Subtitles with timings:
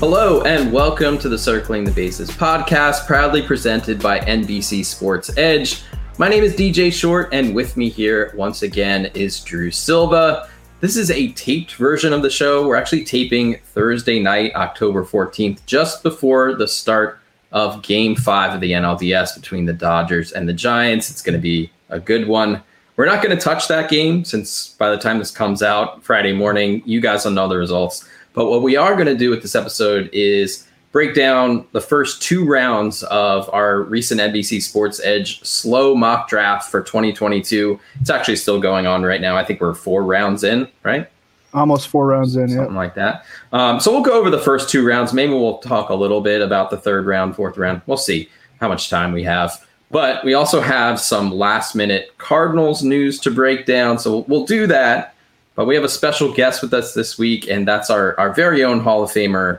[0.00, 5.82] Hello, and welcome to the Circling the Bases podcast, proudly presented by NBC Sports Edge.
[6.18, 10.48] My name is DJ Short, and with me here once again is Drew Silva.
[10.78, 12.64] This is a taped version of the show.
[12.64, 17.18] We're actually taping Thursday night, October 14th, just before the start
[17.50, 21.10] of game five of the NLDS between the Dodgers and the Giants.
[21.10, 22.62] It's going to be a good one.
[22.94, 26.32] We're not going to touch that game since by the time this comes out Friday
[26.32, 28.07] morning, you guys will know the results.
[28.38, 32.22] But what we are going to do with this episode is break down the first
[32.22, 37.80] two rounds of our recent NBC Sports Edge slow mock draft for 2022.
[38.00, 39.36] It's actually still going on right now.
[39.36, 41.10] I think we're four rounds in, right?
[41.52, 43.24] Almost four rounds in, something like that.
[43.52, 45.12] Um, so we'll go over the first two rounds.
[45.12, 47.82] Maybe we'll talk a little bit about the third round, fourth round.
[47.86, 48.28] We'll see
[48.60, 49.66] how much time we have.
[49.90, 53.98] But we also have some last minute Cardinals news to break down.
[53.98, 55.16] So we'll do that.
[55.58, 58.62] But we have a special guest with us this week, and that's our, our very
[58.62, 59.58] own Hall of Famer,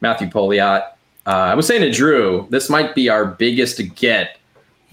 [0.00, 0.82] Matthew Pouliot.
[1.26, 4.38] Uh, I was saying to Drew, this might be our biggest get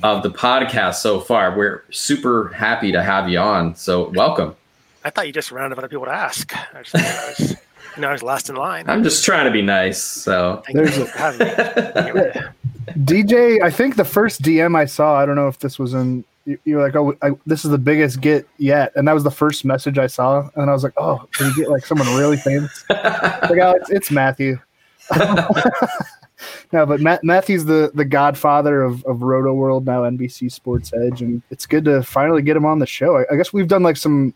[0.02, 1.56] of the podcast so far.
[1.56, 3.76] We're super happy to have you on.
[3.76, 4.56] So welcome.
[5.06, 6.52] I thought you just ran out of other people to ask.
[6.74, 7.52] I, just, I was,
[7.96, 8.90] you know, I was last in line.
[8.90, 10.02] I'm just trying to be nice.
[10.02, 11.06] So there's a,
[12.98, 13.62] DJ.
[13.62, 15.20] I think the first DM I saw.
[15.20, 16.26] I don't know if this was in
[16.66, 19.66] you're like, oh, I, this is the biggest get yet, and that was the first
[19.66, 22.86] message I saw, and I was like, oh, can you get like someone really famous?
[22.90, 24.58] like, oh, it's, it's Matthew.
[26.72, 31.22] no, but Matt, Matthew's the the godfather of of Roto World now, NBC Sports Edge,
[31.22, 33.18] and it's good to finally get him on the show.
[33.18, 34.34] I, I guess we've done like some.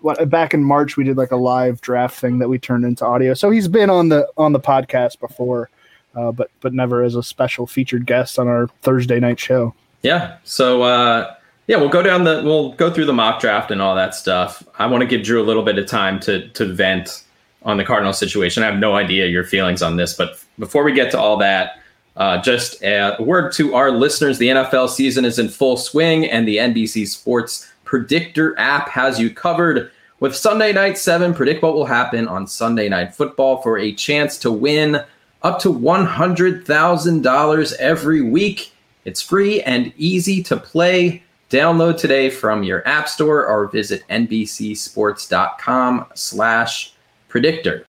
[0.00, 3.06] What, back in March, we did like a live draft thing that we turned into
[3.06, 3.32] audio.
[3.32, 5.70] So he's been on the on the podcast before,
[6.14, 9.74] uh, but but never as a special featured guest on our Thursday night show.
[10.02, 10.36] Yeah.
[10.44, 11.34] So uh,
[11.66, 14.62] yeah, we'll go down the we'll go through the mock draft and all that stuff.
[14.78, 17.24] I want to give Drew a little bit of time to to vent
[17.62, 18.62] on the Cardinal situation.
[18.62, 21.80] I have no idea your feelings on this, but before we get to all that,
[22.16, 26.46] uh, just a word to our listeners: the NFL season is in full swing, and
[26.46, 29.90] the NBC Sports Predictor app has you covered.
[30.20, 34.38] With Sunday Night Seven, predict what will happen on Sunday Night Football for a chance
[34.38, 35.02] to win
[35.42, 38.72] up to one hundred thousand dollars every week.
[39.04, 41.22] It's free and easy to play.
[41.54, 46.94] Download today from your app store or visit nbcsports.com slash
[47.28, 47.86] predictor.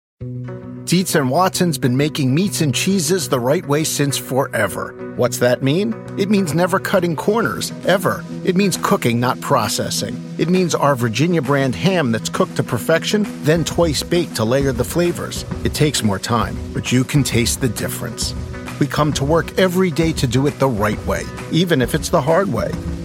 [0.84, 5.14] Dietz and Watson's been making meats and cheeses the right way since forever.
[5.16, 5.94] What's that mean?
[6.20, 8.26] It means never cutting corners, ever.
[8.44, 10.22] It means cooking, not processing.
[10.38, 14.74] It means our Virginia brand ham that's cooked to perfection, then twice baked to layer
[14.74, 15.46] the flavors.
[15.64, 18.36] It takes more time, but you can taste the difference.
[18.82, 21.24] We come to work every day to do it the right way,
[21.54, 22.74] even if it's the hard way.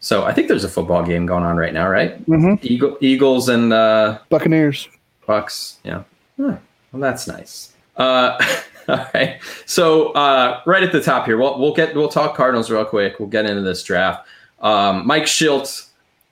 [0.00, 2.24] So I think there's a football game going on right now, right?
[2.26, 2.62] Mhm.
[2.64, 4.88] Eagle, Eagles and uh, Buccaneers.
[5.26, 5.78] Bucks.
[5.84, 6.04] Yeah.
[6.40, 6.56] Huh.
[6.92, 7.72] Well, that's nice.
[7.96, 8.38] Uh,
[8.88, 9.38] all right.
[9.66, 13.18] So uh, right at the top here, we'll we'll get we'll talk Cardinals real quick.
[13.18, 14.26] We'll get into this draft.
[14.60, 15.88] Um, Mike Shildt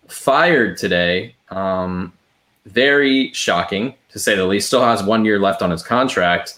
[0.09, 1.35] fired today.
[1.51, 2.13] Um,
[2.67, 4.69] very shocking to say the least.
[4.69, 6.55] Still has one year left on his contract,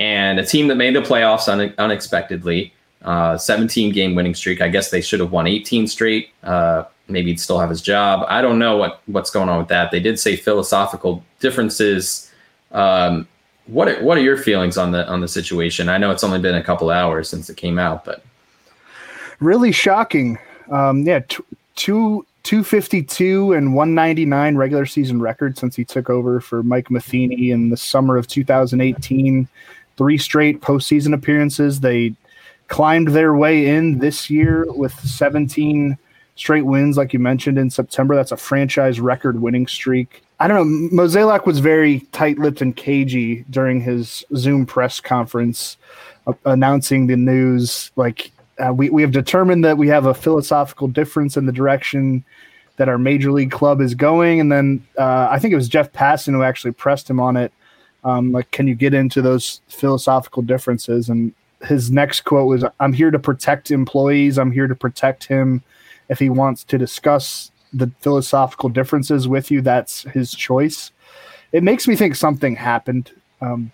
[0.00, 2.72] and a team that made the playoffs une- unexpectedly.
[3.02, 4.60] Uh, 17 game winning streak.
[4.60, 6.30] I guess they should have won 18 straight.
[6.42, 8.26] Uh, maybe he'd still have his job.
[8.28, 9.90] I don't know what what's going on with that.
[9.90, 12.30] They did say philosophical differences.
[12.72, 13.28] Um,
[13.66, 15.88] what are, what are your feelings on the on the situation?
[15.88, 18.24] I know it's only been a couple hours since it came out, but
[19.40, 20.38] Really shocking.
[20.70, 21.44] Um, yeah, t-
[21.76, 22.24] two.
[22.44, 27.76] 252 and 199 regular season record since he took over for Mike Matheny in the
[27.76, 29.46] summer of 2018.
[29.98, 31.80] Three straight postseason appearances.
[31.80, 32.14] They
[32.68, 35.98] climbed their way in this year with 17
[36.36, 38.14] straight wins, like you mentioned in September.
[38.14, 40.22] That's a franchise record winning streak.
[40.40, 41.02] I don't know.
[41.02, 45.76] Mozeliak was very tight lipped and cagey during his Zoom press conference
[46.26, 47.90] uh, announcing the news.
[47.96, 52.24] Like, uh, we, we have determined that we have a philosophical difference in the direction
[52.76, 54.38] that our major league club is going.
[54.40, 57.52] And then uh, I think it was Jeff Passan who actually pressed him on it.
[58.04, 61.08] Um, like, can you get into those philosophical differences?
[61.08, 64.38] And his next quote was, I'm here to protect employees.
[64.38, 65.62] I'm here to protect him.
[66.08, 70.92] If he wants to discuss the philosophical differences with you, that's his choice.
[71.52, 73.10] It makes me think something happened.
[73.40, 73.72] Um,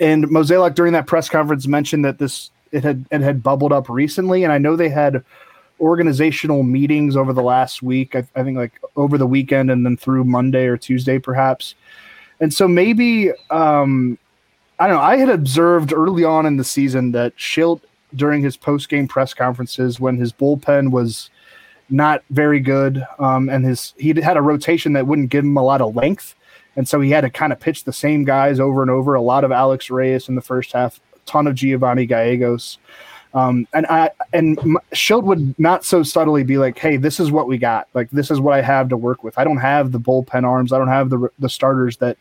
[0.00, 3.88] and Mozeliak during that press conference mentioned that this it had it had bubbled up
[3.88, 5.24] recently, and I know they had
[5.80, 8.14] organizational meetings over the last week.
[8.16, 11.74] I, I think like over the weekend and then through Monday or Tuesday, perhaps.
[12.40, 14.18] And so maybe um,
[14.78, 15.02] I don't know.
[15.02, 17.80] I had observed early on in the season that Shildt
[18.14, 21.30] during his post game press conferences when his bullpen was
[21.88, 25.62] not very good, um, and his he had a rotation that wouldn't give him a
[25.62, 26.34] lot of length,
[26.76, 29.14] and so he had to kind of pitch the same guys over and over.
[29.14, 32.78] A lot of Alex Reyes in the first half, ton of Giovanni Gallegos.
[33.34, 34.58] Um, and I and
[34.92, 37.88] Shildt would not so subtly be like, "Hey, this is what we got.
[37.94, 39.38] Like, this is what I have to work with.
[39.38, 40.72] I don't have the bullpen arms.
[40.72, 42.16] I don't have the the starters that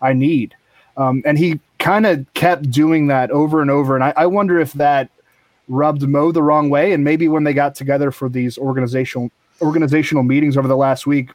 [0.00, 0.54] I need."
[0.96, 3.96] Um, and he kind of kept doing that over and over.
[3.96, 5.10] And I, I wonder if that
[5.66, 6.92] rubbed Mo the wrong way.
[6.92, 11.30] And maybe when they got together for these organizational organizational meetings over the last week,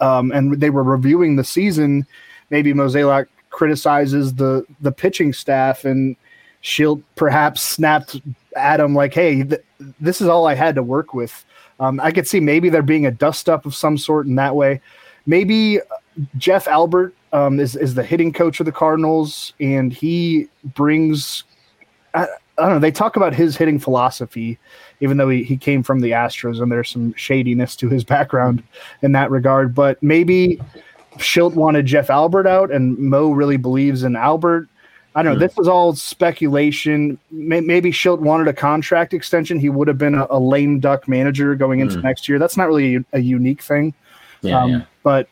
[0.00, 2.06] um, and they were reviewing the season,
[2.50, 6.14] maybe Mozeliak criticizes the the pitching staff and
[6.62, 8.20] Shildt perhaps snapped
[8.56, 9.62] at him like, "Hey, th-
[10.00, 11.44] this is all I had to work with."
[11.80, 14.54] Um, I could see maybe there being a dust up of some sort in that
[14.54, 14.80] way.
[15.26, 15.80] Maybe
[16.36, 21.44] Jeff Albert um, is is the hitting coach of the Cardinals, and he brings.
[22.14, 22.22] I,
[22.56, 22.78] I don't know.
[22.80, 24.58] They talk about his hitting philosophy,
[25.00, 28.62] even though he, he came from the Astros, and there's some shadiness to his background
[29.02, 29.74] in that regard.
[29.74, 30.60] But maybe
[31.18, 34.68] Shildt wanted Jeff Albert out, and Mo really believes in Albert.
[35.14, 35.38] I don't know.
[35.40, 37.18] This is all speculation.
[37.30, 39.58] Maybe Shildt wanted a contract extension.
[39.58, 42.02] He would have been a, a lame duck manager going into Mm.
[42.04, 42.38] next year.
[42.38, 43.94] That's not really a, a unique thing.
[44.42, 44.82] yeah, Um, yeah.
[45.02, 45.28] But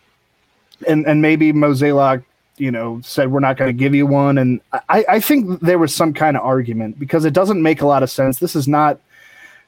[0.87, 2.25] and and maybe Mozeliak,
[2.59, 4.39] you know, said we're not going to give you one.
[4.39, 7.87] And I, I think there was some kind of argument because it doesn't make a
[7.87, 8.39] lot of sense.
[8.39, 8.99] This is not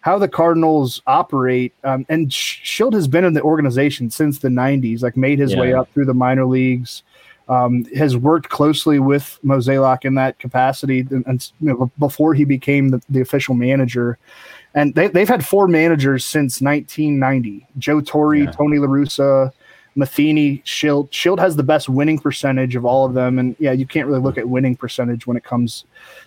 [0.01, 1.75] how the Cardinals operate.
[1.85, 5.73] Um, and Shildt has been in the organization since the '90s, like made his way
[5.73, 7.03] up through the minor leagues.
[7.49, 12.45] Um, has worked closely with Mozeliak in that capacity, and, and you know, before he
[12.45, 14.19] became the, the official manager.
[14.75, 18.51] And they, they've had four managers since 1990: Joe Torre, Yeah.
[18.51, 19.51] Tony La Russa,
[19.99, 21.11] Matheny, Shildt.
[21.11, 23.37] Shildt has the best winning percentage of all of them.
[23.37, 25.85] And yeah, you can't really look at winning percentage when it comes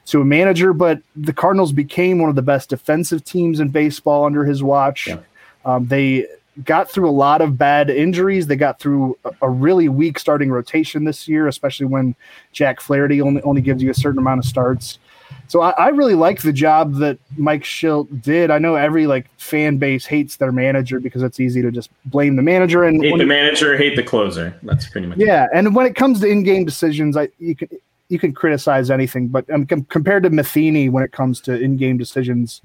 [0.07, 4.25] to a manager, but the Cardinals became one of the best defensive teams in baseball
[4.25, 5.07] under his watch.
[5.07, 5.19] Yeah.
[5.63, 6.27] Um, they
[6.65, 8.45] got through a lot of bad injuries.
[8.45, 12.13] They got through a, a really weak starting rotation this year, especially when
[12.51, 14.99] Jack Flaherty only, only gives you a certain amount of starts.
[15.47, 18.49] So I, I really like the job that Mike Shildt did.
[18.51, 22.35] I know every like fan base hates their manager because it's easy to just blame
[22.37, 22.83] the manager.
[22.85, 24.55] And Hate the it- manager, hate the closer.
[24.63, 25.17] That's pretty much.
[25.17, 27.67] yeah, and when it comes to in-game decisions, I you can
[28.09, 31.97] you can criticize anything, but um, com- compared to Matheny, when it comes to in-game
[31.97, 32.61] decisions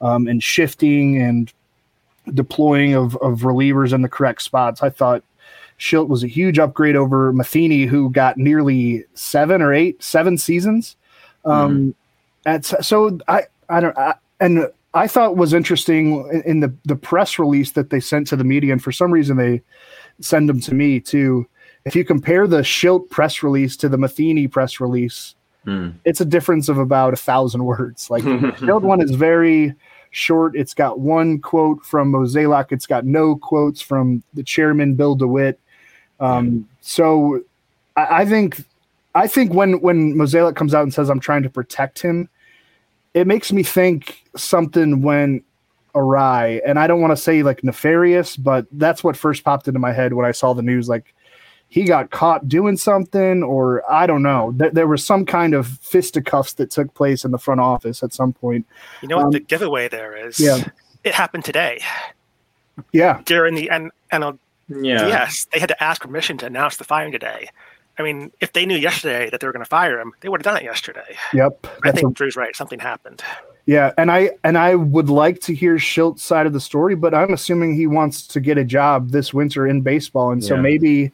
[0.00, 1.52] um, and shifting and
[2.34, 4.82] deploying of, of relievers in the correct spots.
[4.82, 5.22] I thought
[5.78, 10.96] Shildt was a huge upgrade over Matheny, who got nearly seven or eight, seven seasons.
[11.44, 11.94] Um,
[12.46, 16.96] at, so I, I don't, I, and I thought was interesting in, in the the
[16.96, 19.62] press release that they sent to the media, and for some reason they
[20.20, 21.46] send them to me too.
[21.84, 25.90] If you compare the Shildt press release to the Matheny press release, Hmm.
[26.04, 28.10] it's a difference of about a thousand words.
[28.10, 29.74] Like the Shildt one is very
[30.10, 30.56] short.
[30.56, 32.72] It's got one quote from Mozeliak.
[32.72, 35.60] It's got no quotes from the chairman Bill DeWitt.
[36.20, 37.42] Um, so
[37.96, 38.64] I, I think
[39.18, 42.28] I think when when Mozeliak comes out and says I'm trying to protect him,
[43.14, 45.44] it makes me think something went
[45.94, 46.60] awry.
[46.66, 49.92] And I don't want to say like nefarious, but that's what first popped into my
[49.92, 50.88] head when I saw the news.
[50.88, 51.14] Like
[51.68, 54.52] he got caught doing something, or I don't know.
[54.56, 58.12] There, there was some kind of fisticuffs that took place in the front office at
[58.14, 58.66] some point.
[59.02, 60.38] You know what Um, the giveaway there is?
[60.40, 60.62] yeah.
[61.04, 61.80] It happened today
[62.92, 64.38] Yeah, during the N- NL.
[64.68, 65.06] Yeah.
[65.08, 67.48] Yes, they had to ask permission to announce the firing today.
[67.98, 70.40] I mean, if they knew yesterday that they were going to fire him, they would
[70.44, 71.16] have done it yesterday.
[71.32, 71.58] yep.
[71.64, 72.54] I That's a- think Drew's right.
[72.54, 73.22] Something happened.
[73.66, 77.12] Yeah, and I and I would like to hear Shildt's side of the story, but
[77.14, 80.62] I'm assuming he wants to get a job this winter in baseball, and so Yeah.
[80.62, 81.12] maybe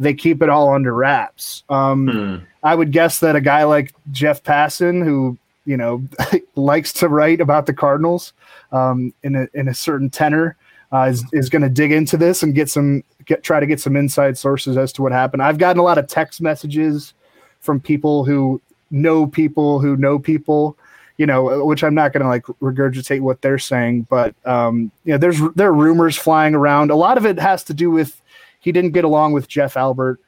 [0.00, 1.62] they keep it all under wraps.
[1.68, 2.36] Um, Hmm.
[2.64, 6.02] I would guess that a guy like Jeff Passan, who you know
[6.56, 8.32] likes to write about the Cardinals
[8.72, 10.56] um, in a in a certain tenor,
[10.92, 13.80] uh, is is going to dig into this and get some get try to get
[13.80, 15.42] some inside sources as to what happened.
[15.42, 17.14] I've gotten a lot of text messages
[17.60, 20.76] from people who know people who know people
[21.18, 25.12] you know, which I'm not going to like regurgitate what they're saying, but um, you
[25.12, 26.90] know, there's there are rumors flying around.
[26.90, 28.20] A lot of it has to do with
[28.60, 30.20] he didn't get along with Jeff Albert,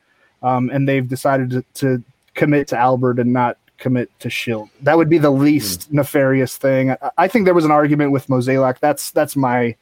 [0.42, 2.04] um, and they've decided to, to
[2.34, 4.68] commit to Albert and not commit to Shildt.
[4.82, 6.90] That would be the least nefarious thing.
[6.90, 8.78] I, I think there was an argument with Mozeliak.
[8.78, 9.74] That's that's my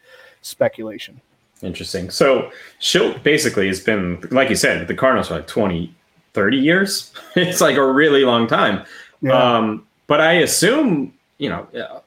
[0.43, 1.21] speculation.
[1.63, 2.11] Interesting.
[2.11, 5.95] So Shildt basically has been, like you said, the Cardinals for like 20,
[6.35, 7.13] 30 years.
[7.37, 8.85] it's like a really long time.
[9.21, 9.33] Yeah.
[9.33, 12.01] Um, but I assume, you know, uh,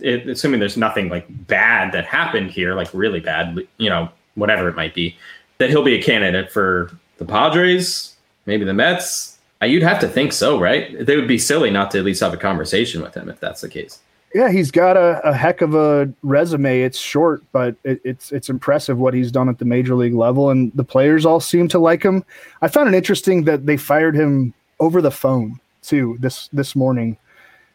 [0.00, 4.68] it, assuming there's nothing like bad that happened here, like really bad, you know, whatever
[4.68, 5.16] it might be,
[5.58, 8.14] that he'll be a candidate for the Padres,
[8.44, 9.38] maybe the Mets.
[9.62, 11.06] Uh, You'd have to think so, right?
[11.06, 13.62] They would be silly not to at least have a conversation with him if that's
[13.62, 14.00] the case.
[14.36, 16.82] Yeah, he's got a, a heck of a resume.
[16.82, 20.50] It's short, but it, it's it's impressive what he's done at the major league level,
[20.50, 22.22] and the players all seem to like him.
[22.60, 27.16] I found it interesting that they fired him over the phone too this this morning,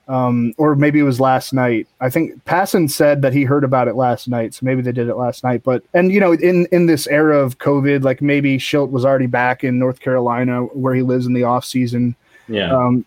[0.08, 1.88] um, or maybe it was last night.
[2.00, 5.10] I think Passan said that he heard about it last night, so maybe they did
[5.10, 5.64] it last night.
[5.64, 9.26] But and you know, in in this era of COVID, like maybe Shildt was already
[9.26, 12.16] back in North Carolina where he lives in the off season
[12.48, 12.72] Yeah.
[12.72, 13.04] um,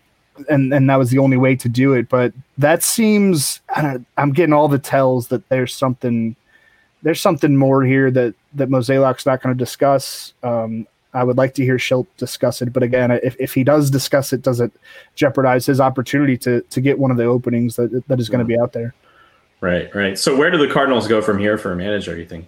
[0.49, 2.09] and and that was the only way to do it.
[2.09, 3.61] But that seems
[4.17, 6.35] I'm getting all the tells that there's something
[7.03, 10.33] there's something more here that that Mozeliak's not going to discuss.
[10.43, 13.89] Um, I would like to hear Shildt discuss it, but again, if, if he does
[13.89, 14.71] discuss it, does it
[15.15, 18.45] jeopardize his opportunity to to get one of the openings that that is going to
[18.45, 18.93] be out there?
[19.61, 19.93] right.
[19.95, 20.19] Right.
[20.19, 22.47] So where do the Cardinals go from here for a manager, you think?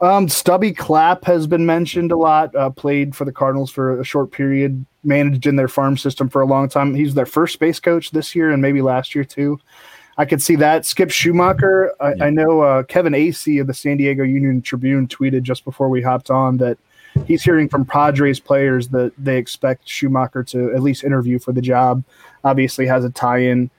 [0.00, 2.54] Um, Stubby Clapp has been mentioned a lot.
[2.54, 4.84] Uh, played for the Cardinals for a short period.
[5.04, 6.94] Managed in their farm system for a long time.
[6.94, 9.58] He's their first base coach this year and maybe last year too.
[10.18, 10.84] I could see that.
[10.86, 11.90] Skip Schumaker.
[12.00, 15.88] I, I know uh, Kevin Acee of the San Diego Union Tribune tweeted just before
[15.88, 16.78] we hopped on that
[17.26, 21.62] he's hearing from Padres players that they expect Schumaker to at least interview for the
[21.62, 22.02] job.
[22.44, 23.70] Obviously, has a tie-in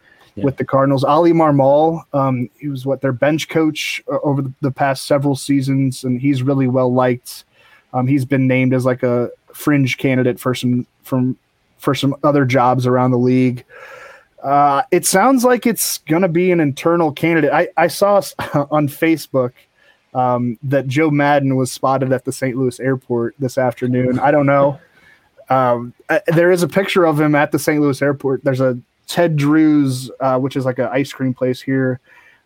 [0.43, 1.03] with the Cardinals.
[1.03, 5.35] Oli Marmol, um, he was what their bench coach uh, over the, the past several
[5.35, 7.43] seasons, and he's really well liked.
[7.93, 11.37] Um, he's been named as like a fringe candidate for some from
[11.77, 13.63] for some other jobs around the league.
[14.43, 17.51] Uh, it sounds like it's going to be an internal candidate.
[17.51, 18.17] I, I saw
[18.71, 19.53] on Facebook
[20.13, 22.55] um, that Joe Maddon was spotted at the St.
[22.55, 24.19] Louis airport this afternoon.
[24.19, 24.79] I don't know.
[25.49, 27.81] Um, uh, there is a picture of him at the St.
[27.81, 28.43] Louis airport.
[28.43, 28.77] There's a
[29.07, 31.99] Ted Drewes, uh, which is like an ice cream place here,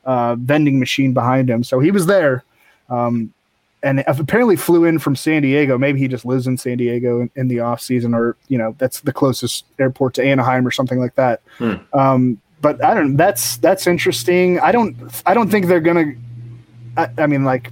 [0.06, 1.64] uh, vending machine behind him.
[1.64, 2.44] So he was there.
[2.90, 3.34] Um,
[3.84, 5.78] and apparently flew in from San Diego.
[5.78, 8.76] Maybe he just lives in San Diego in, in the off season, or you know,
[8.78, 11.42] that's the closest airport to Anaheim or something like that.
[11.58, 11.74] Hmm.
[11.94, 13.18] Um, but I don't.
[13.18, 14.60] That's that's interesting.
[14.60, 14.96] I don't.
[15.26, 16.14] I don't think they're gonna.
[16.96, 17.72] I, I mean, like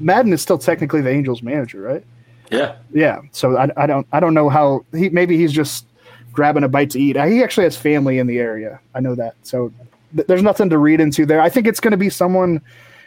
[0.00, 2.04] Maddon is still technically the Angels manager, right?
[2.50, 2.76] Yeah.
[2.92, 3.20] Yeah.
[3.32, 4.06] So I, I don't.
[4.12, 5.10] I don't know how he.
[5.10, 5.86] Maybe he's just
[6.32, 7.16] grabbing a bite to eat.
[7.16, 8.80] He actually has family in the area.
[8.94, 9.34] I know that.
[9.42, 9.72] So
[10.16, 11.40] th- there's nothing to read into there.
[11.40, 12.60] I think it's going to be someone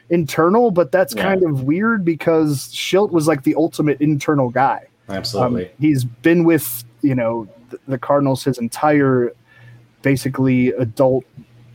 [0.10, 1.24] internal, but that's Yeah.
[1.24, 4.86] kind of weird because Shildt was like the ultimate internal guy.
[5.10, 5.66] Absolutely.
[5.66, 9.32] Um, he's been with you know the, the Cardinals his entire
[10.02, 11.24] basically adult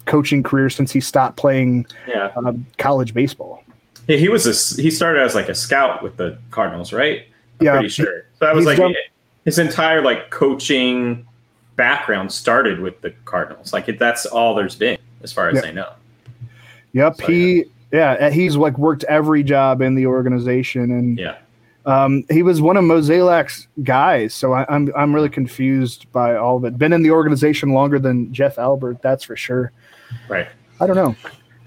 [0.07, 2.33] coaching career since he stopped playing yeah.
[2.37, 3.63] um, college baseball.
[4.07, 7.23] He, he was a he started as like a scout with the Cardinals, right?
[7.61, 7.73] I'm Yeah.
[7.75, 8.25] pretty sure.
[8.39, 8.95] So that was like done-
[9.45, 11.27] his entire like coaching
[11.81, 13.73] background started with the Cardinals.
[13.73, 15.69] Like that's all there's been, as far as Yeah.
[15.71, 15.93] I know.
[16.93, 17.17] Yep.
[17.17, 21.37] So, he yeah, he's like worked every job in the organization and Yeah.
[21.87, 24.35] um, he was one of Mozeliak's guys.
[24.35, 26.77] So I, I'm I'm really confused by all of it.
[26.79, 29.73] Been in the organization longer than Jeff Albert, that's for sure.
[30.29, 30.49] Right.
[30.81, 31.17] I don't know.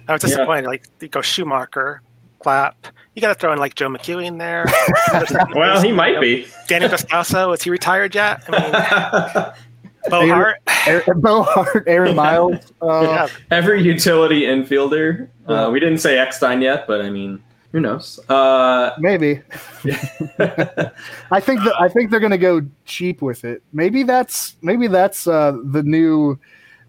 [0.08, 0.29] I was Yeah.
[0.29, 0.67] disappointed.
[0.67, 2.00] Like you go Schumaker,
[2.39, 2.88] Clapp.
[3.15, 4.65] You got to throw in like Joe McEwing in there.
[5.55, 6.48] Well, he might be.
[6.67, 7.53] Danny Descalso.
[7.53, 8.43] Is he retired yet?
[8.48, 9.53] I mean,
[10.10, 10.57] Bo Hart.
[10.86, 12.55] Aaron, Bo Hart, Aaron Miles.
[12.81, 15.29] Uh, Yeah, Every utility infielder.
[15.48, 17.41] Uh, we didn't say Eckstein yet, but I mean,
[17.72, 18.19] who knows?
[18.29, 19.41] Uh, Maybe.
[19.86, 23.63] I think that I think they're going to go cheap with it.
[23.72, 26.38] Maybe that's maybe that's uh, the new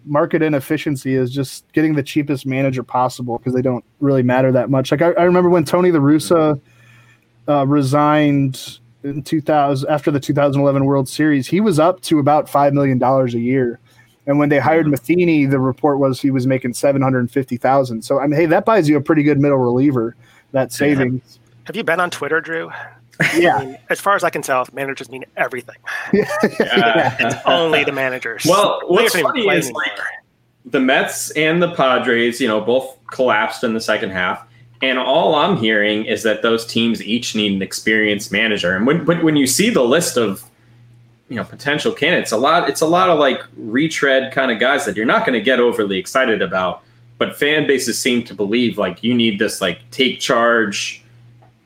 [0.05, 4.69] market inefficiency is just getting the cheapest manager possible because they don't really matter that
[4.69, 4.91] much.
[4.91, 6.59] Like I, I remember when Tony La Russa
[7.47, 12.73] uh, resigned in 2000 after the 2011 World Series, he was up to about five
[12.73, 13.79] million dollars a year.
[14.27, 17.57] And when they hired Matheny, the report was he was making seven hundred and fifty
[17.57, 18.01] thousand.
[18.01, 20.15] So I mean, hey, that buys you a pretty good middle reliever.
[20.51, 21.39] That savings.
[21.65, 22.71] have you been on Twitter, Drew?
[23.35, 23.57] Yeah.
[23.57, 25.77] I mean, as far as I can tell, managers mean everything.
[26.13, 27.41] Yeah.
[27.45, 28.45] Only the managers.
[28.45, 29.91] well, what's Players don't even funny is like
[30.65, 34.44] the Mets and the Padres, you know, both collapsed in the second half.
[34.81, 38.75] And all I'm hearing is that those teams each need an experienced manager.
[38.75, 40.43] And when when, when you see the list of
[41.29, 44.85] you know potential candidates, a lot it's a lot of like retread kind of guys
[44.85, 46.83] that you're not going to get overly excited about.
[47.17, 51.01] But fan bases seem to believe like you need this like take charge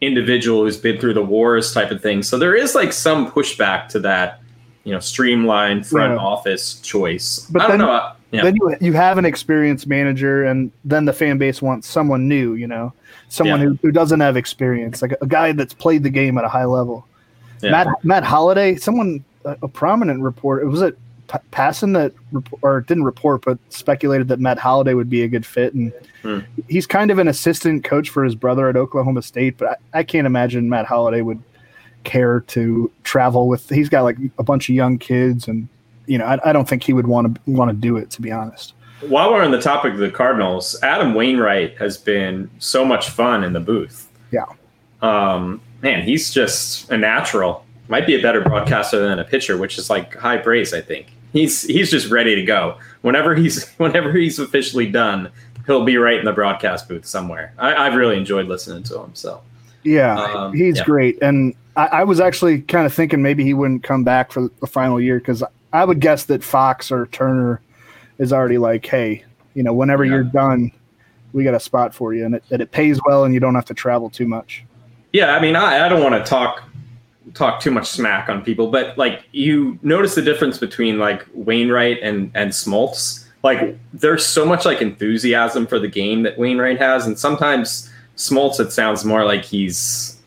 [0.01, 2.23] individual who's been through the wars type of thing.
[2.23, 4.39] So there is like some pushback to that,
[4.85, 6.19] you know, streamlined front Yeah.
[6.19, 7.45] office choice.
[7.49, 8.11] But I don't then- know.
[8.31, 8.43] Yeah.
[8.43, 12.53] Then you you have an experienced manager, and then the fan base wants someone new.
[12.53, 12.93] You know,
[13.29, 13.67] someone Yeah.
[13.69, 16.65] who, who doesn't have experience, like a, guy that's played the game at a high
[16.65, 17.07] level.
[17.61, 17.71] Yeah.
[17.71, 20.61] Matt Matt Holliday, someone a, a prominent report.
[20.61, 24.93] It was it P- Passan that rep- or didn't report, but speculated that Matt Holliday
[24.93, 26.39] would be a good fit, and Hmm.
[26.67, 29.57] he's kind of an assistant coach for his brother at Oklahoma State.
[29.57, 31.41] But I, I can't imagine Matt Holliday would
[32.03, 33.69] care to travel with.
[33.69, 35.67] He's got like a bunch of young kids, and
[36.09, 38.09] you know, I, I don't think he would want to want to do it.
[38.11, 38.73] To be honest.
[39.01, 43.45] While we're on the topic of the Cardinals, Adam Wainwright has been so much fun
[43.45, 44.09] in the booth.
[44.31, 44.43] Yeah.
[45.01, 47.65] Um, man, he's just a natural.
[47.87, 51.07] Might be a better broadcaster than a pitcher, which is like high praise, I think.
[51.31, 52.77] He's he's just ready to go.
[53.01, 55.31] Whenever he's whenever he's officially done,
[55.65, 57.53] he'll be right in the broadcast booth somewhere.
[57.57, 59.11] I, I've really enjoyed listening to him.
[59.15, 59.41] So
[59.83, 60.83] Yeah, Um, he's yeah.
[60.83, 64.49] great, and I, I was actually kind of thinking maybe he wouldn't come back for
[64.59, 67.61] the final year because I would guess that Fox or Turner
[68.17, 70.11] is already like, hey, you know, whenever Yeah.
[70.15, 70.71] you're done,
[71.33, 73.55] we got a spot for you, and it, that it pays well, and you don't
[73.55, 74.65] have to travel too much.
[75.13, 76.63] Yeah, I mean, I, I don't want to talk
[77.35, 81.99] talk too much smack on people, but like you notice the difference between like Wainwright
[82.01, 83.25] and and Smoltz.
[83.43, 88.59] Like there's so much like enthusiasm for the game that Wainwright has, and sometimes Smoltz
[88.59, 90.17] it sounds more like he's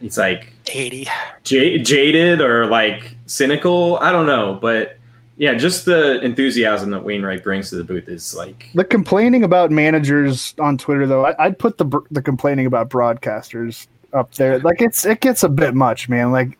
[0.00, 1.08] he's like 80.
[1.44, 3.98] j- jaded or like cynical.
[3.98, 4.98] I don't know, but
[5.36, 9.70] yeah, just the enthusiasm that Wainwright brings to the booth is like The complaining about
[9.70, 14.58] managers on Twitter, though, I, I'd put the br- the complaining about broadcasters up there.
[14.60, 16.32] Like it's it gets a bit much, man.
[16.32, 16.58] Like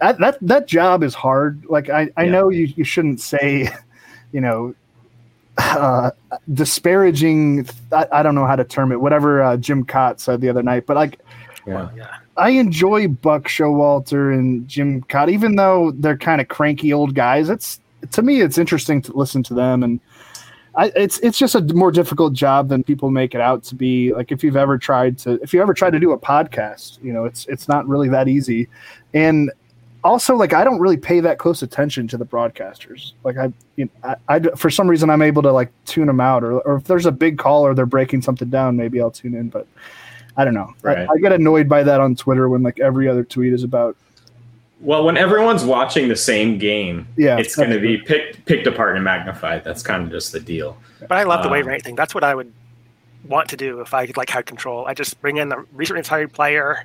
[0.00, 1.64] that that that job is hard.
[1.68, 2.30] Like I I Yeah.
[2.30, 3.68] know you you shouldn't say,
[4.32, 4.74] you know,
[5.58, 6.10] uh,
[6.52, 7.68] disparaging.
[7.92, 9.00] I, I don't know how to term it.
[9.00, 11.20] Whatever uh, Jim Kaat said the other night, but like
[11.66, 11.88] yeah.
[11.96, 12.16] Yeah.
[12.36, 17.48] I enjoy Buck Showalter and Jim Kaat, even though they're kind of cranky old guys.
[17.48, 17.80] It's
[18.12, 20.00] to me, it's interesting to listen to them, and
[20.74, 24.12] I, it's it's just a more difficult job than people make it out to be.
[24.14, 27.12] Like if you've ever tried to, if you ever tried to do a podcast, you
[27.12, 28.68] know, it's it's not really that easy,
[29.12, 29.50] and
[30.02, 33.12] also like I don't really pay that close attention to the broadcasters.
[33.24, 36.20] Like I, you know, I, I for some reason I'm able to like tune them
[36.20, 39.10] out, or or if there's a big call or they're breaking something down, maybe I'll
[39.10, 39.66] tune in, but.
[40.36, 40.72] I don't know.
[40.82, 41.08] Right.
[41.08, 43.96] I, I get annoyed by that on Twitter when like every other tweet is about
[44.80, 48.94] Well, when everyone's watching the same game, Yeah, it's going to be picked picked apart
[48.96, 49.64] and magnified.
[49.64, 50.76] That's kind of just the deal.
[51.00, 51.94] But I love the Um, Wainwright thing.
[51.96, 52.52] That's what I would
[53.28, 54.86] want to do if I could like had control.
[54.86, 56.84] I just bring in the recently retired player,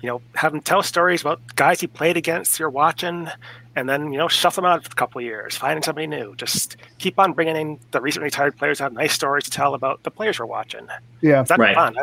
[0.00, 3.28] you know, have him tell stories about guys he played against you're watching,
[3.74, 6.36] and then you know shuffle them out for a couple of years, finding somebody new.
[6.36, 10.02] Just keep on bringing in the recently retired players have nice stories to tell about
[10.04, 10.86] the players we're watching.
[11.22, 11.42] yeah.
[11.42, 11.74] That's Right.
[11.74, 11.96] fun.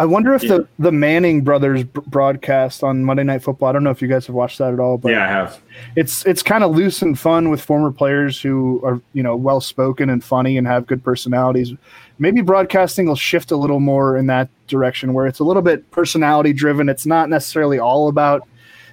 [0.00, 0.48] I wonder if Yeah.
[0.58, 3.68] the the Manning brothers broadcast on Monday Night Football.
[3.68, 5.60] I don't know if you guys have watched that at all, but yeah, I have.
[5.94, 9.60] it's it's kind of loose and fun with former players who are you know well
[9.60, 11.74] spoken and funny and have good personalities.
[12.18, 15.90] Maybe broadcasting will shift a little more in that direction where it's a little bit
[15.90, 16.88] personality driven.
[16.88, 18.48] It's not necessarily all about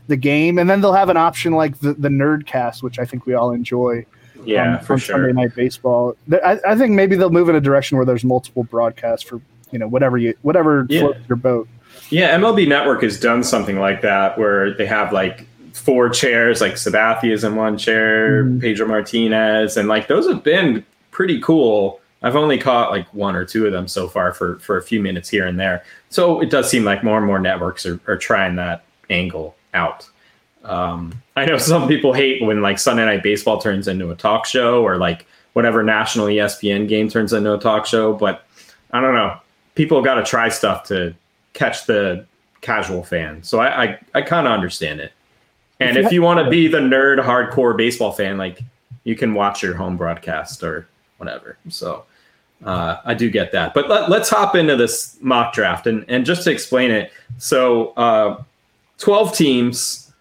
[0.08, 3.26] the game, and then they'll have an option like the the Nerdcast, which I think
[3.26, 4.06] we all enjoy.
[4.46, 5.16] Yeah, on, for sure.
[5.16, 6.16] Sunday Night Baseball.
[6.46, 9.80] I, I think maybe they'll move in a direction where there's multiple broadcasts for you
[9.80, 11.02] know whatever you whatever Yeah.
[11.02, 11.68] floats your boat.
[12.10, 16.78] Yeah, MLB Network has done something like that where they have like four chairs, like
[16.78, 18.62] Sabathia's in one chair, Mhm.
[18.62, 22.00] Pedro Martinez, and like those have been pretty cool.
[22.24, 25.00] I've only caught like one or two of them so far for for a few
[25.02, 25.84] minutes here and there.
[26.10, 30.08] So it does seem like more and more networks are, are trying that angle out.
[30.66, 34.46] Um, I know some people hate when like Sunday Night Baseball turns into a talk
[34.46, 38.44] show or like whatever national ESPN game turns into a talk show, but
[38.92, 39.38] I don't know.
[39.78, 41.14] People got to try stuff to
[41.54, 42.26] catch the
[42.62, 43.44] casual fan.
[43.44, 45.14] So I I, I kind of understand it.
[45.80, 48.64] And If you you want to be the nerd hardcore baseball fan, like
[49.04, 50.88] you can watch your home broadcast or
[51.18, 51.60] whatever.
[51.70, 52.06] So
[52.66, 53.76] uh, I do get that.
[53.76, 57.12] But let, let's hop into this mock draft and and just to explain it.
[57.38, 58.44] So uh,
[58.98, 60.12] twelve teams,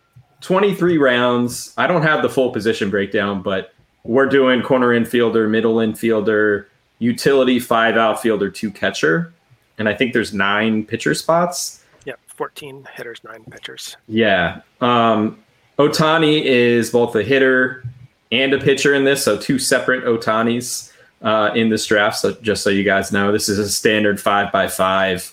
[0.42, 1.72] twenty three rounds.
[1.78, 3.72] I don't have the full position breakdown, but
[4.04, 6.66] we're doing corner infielder, middle infielder,
[6.98, 9.32] utility, five outfielder, two catcher,
[9.78, 11.84] and I think there's nine pitcher spots.
[12.04, 13.96] Yeah, 14 hitters, nine pitchers.
[14.08, 14.60] Yeah.
[14.80, 15.42] Um,
[15.78, 17.84] Ohtani is both a hitter
[18.32, 22.18] and a pitcher in this, so two separate Ohtanis uh, in this draft.
[22.18, 25.32] So just so you guys know, this is a standard five by five.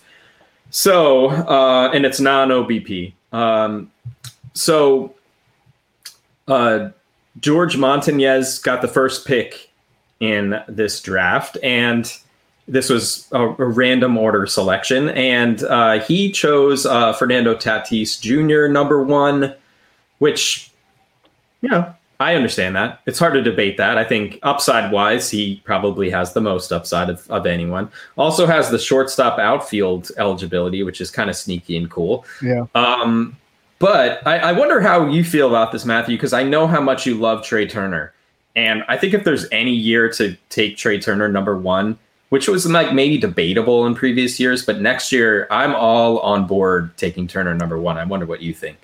[0.69, 3.13] So uh, and it's non OBP.
[3.31, 3.91] Um,
[4.53, 5.15] so
[6.47, 6.89] uh,
[7.39, 9.69] George Montanez got the first pick
[10.19, 12.11] in this draft, and
[12.67, 18.71] this was a, a random order selection, and uh, he chose uh, Fernando Tatis Jr.
[18.71, 19.53] number one,
[20.19, 20.71] which,
[21.61, 23.01] you know, I understand that.
[23.05, 23.97] It's hard to debate that.
[23.97, 27.91] I think upside wise, he probably has the most upside of, of anyone.
[28.17, 32.25] Also has the shortstop outfield eligibility, which is kind of sneaky and cool.
[32.41, 32.65] Yeah.
[32.75, 33.35] Um,
[33.79, 37.05] but I, I wonder how you feel about this, Matthew, because I know how much
[37.05, 38.13] you love Trey Turner.
[38.55, 41.99] And I think if there's any year to take Trey Turner number one,
[42.33, 46.97] which was like maybe debatable in previous years, but next year I'm all on board
[46.97, 47.95] taking Turner number one.
[47.95, 48.79] I wonder what you think.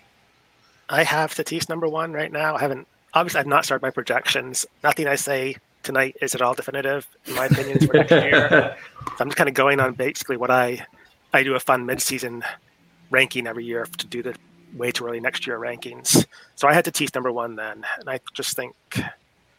[0.88, 2.56] I have Tatis number one right now.
[2.56, 4.68] I haven't obviously I've not started my projections.
[4.84, 8.78] Nothing I say tonight is at all definitive in my opinions for next year.
[9.08, 10.86] So I'm just kind of going on basically what I
[11.34, 12.44] I do a fun midseason
[13.10, 14.36] ranking every year to do the
[14.76, 16.24] way too early next year rankings.
[16.56, 18.76] So I had to Tatis number one then, and I just think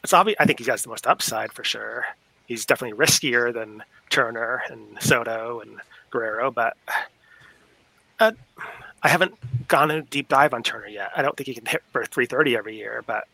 [0.04, 0.36] it's obvious.
[0.38, 2.06] I think he has the most upside for sure.
[2.50, 5.78] He's definitely riskier than Turner and Soto and
[6.10, 6.76] Guerrero, but
[8.18, 8.32] uh,
[9.04, 9.34] I haven't
[9.68, 11.12] gone a deep dive on Turner yet.
[11.14, 13.28] I don't think he can hit for 330 every year, but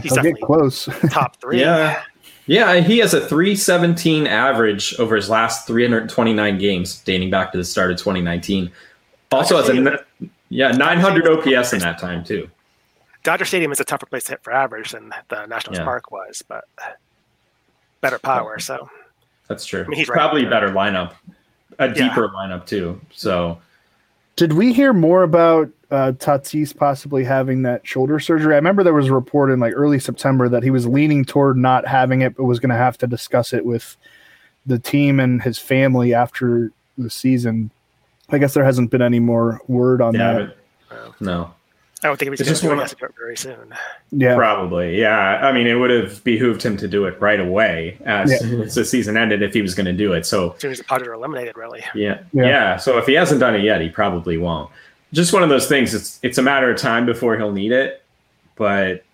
[0.00, 0.88] he's I'll definitely close.
[1.10, 1.60] top three.
[1.60, 2.02] Yeah.
[2.46, 7.64] Yeah, he has a 317 average over his last 329 games dating back to the
[7.64, 8.72] start of 2019.
[9.32, 10.02] Also has a
[10.48, 12.48] yeah, 900 OPS in that time too.
[13.22, 15.84] Dodger Stadium is a tougher place to hit for average than the Nationals Yeah.
[15.84, 16.64] Park was, but
[18.06, 18.58] better power.
[18.58, 18.88] So
[19.48, 19.84] That's true.
[19.84, 20.50] I mean, he's right probably there.
[20.50, 21.12] better lineup,
[21.78, 21.94] a Yeah.
[21.94, 23.00] deeper lineup too.
[23.12, 23.58] So
[24.36, 28.52] Did we hear more about uh, Tatis possibly having that shoulder surgery?
[28.54, 31.56] I remember there was a report in like early September that he was leaning toward
[31.56, 33.96] not having it, but was going to have to discuss it with
[34.66, 37.70] the team and his family after the season.
[38.28, 40.56] I guess there hasn't been any more word on yeah, that.
[40.90, 41.54] but- no,
[42.04, 42.90] I don't think if he's It's going just to do it, one he of- has
[42.90, 43.74] to do it very soon.
[44.12, 45.00] Yeah, probably.
[45.00, 48.58] Yeah, I mean, it would have behooved him to do it right away as, Yeah.
[48.64, 50.26] as the season ended if he was going to do it.
[50.26, 51.82] So As soon as the Padres are eliminated, really.
[51.94, 52.18] Yeah.
[52.32, 52.44] Yeah.
[52.44, 52.76] yeah.
[52.76, 54.70] So if he hasn't done it yet, he probably won't.
[55.12, 55.94] Just one of those things.
[55.94, 58.02] It's it's a matter of time before he'll need it.
[58.56, 59.04] But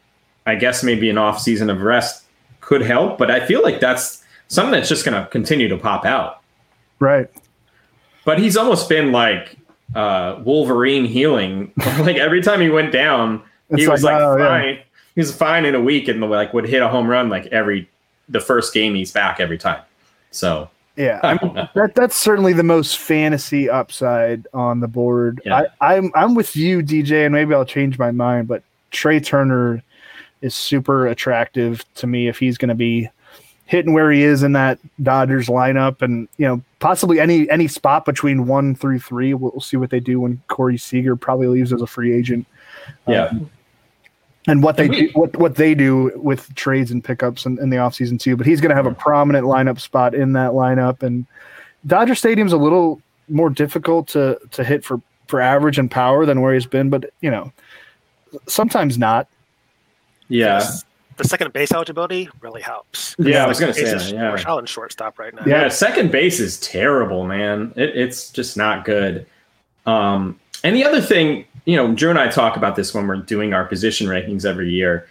[0.46, 2.24] I guess maybe an off season of rest
[2.60, 3.16] could help.
[3.18, 6.40] But I feel like that's something that's just going to continue to pop out.
[6.98, 7.28] right.
[8.24, 9.56] But he's almost been like
[9.94, 11.72] uh, Wolverine healing.
[12.00, 13.42] like every time he went down,
[13.74, 14.48] he It's was like, like oh, yeah.
[14.48, 14.78] fine.
[15.14, 17.88] He was fine in a week and like would hit a home run like every
[18.28, 19.82] the first game he's back every time.
[20.30, 25.40] So Yeah, I mean, that that's certainly the most fantasy upside on the board.
[25.44, 25.64] Yeah.
[25.80, 29.82] I, I'm I'm with you, DJ, and maybe I'll change my mind, but Trey Turner
[30.42, 33.08] is super attractive to me if he's going to be
[33.66, 38.04] hitting where he is in that Dodgers lineup, and you know possibly any any spot
[38.04, 39.32] between one through three.
[39.32, 42.46] We'll, we'll see what they do when Corey Seager probably leaves as a free agent.
[43.06, 43.26] yeah.
[43.26, 43.50] Um,
[44.48, 47.76] and what they do, what what they do with trades and pickups in, in the
[47.76, 48.36] offseason too.
[48.36, 51.04] But he's going to have a prominent lineup spot in that lineup.
[51.04, 51.26] And
[51.86, 56.40] Dodger Stadium's a little more difficult to to hit for for average and power than
[56.40, 57.52] where he's been, but you know,
[58.48, 59.28] sometimes not.
[60.28, 60.68] Yeah.
[61.16, 63.14] The second base eligibility really helps.
[63.18, 64.28] Yeah, I was gonna say that, yeah.
[64.28, 65.42] Marshall and shortstop right now.
[65.46, 67.72] Yeah, second base is terrible, man.
[67.76, 69.26] It, it's just not good.
[69.86, 73.16] Um, and the other thing, you know, Drew and I talk about this when we're
[73.16, 75.08] doing our position rankings every year.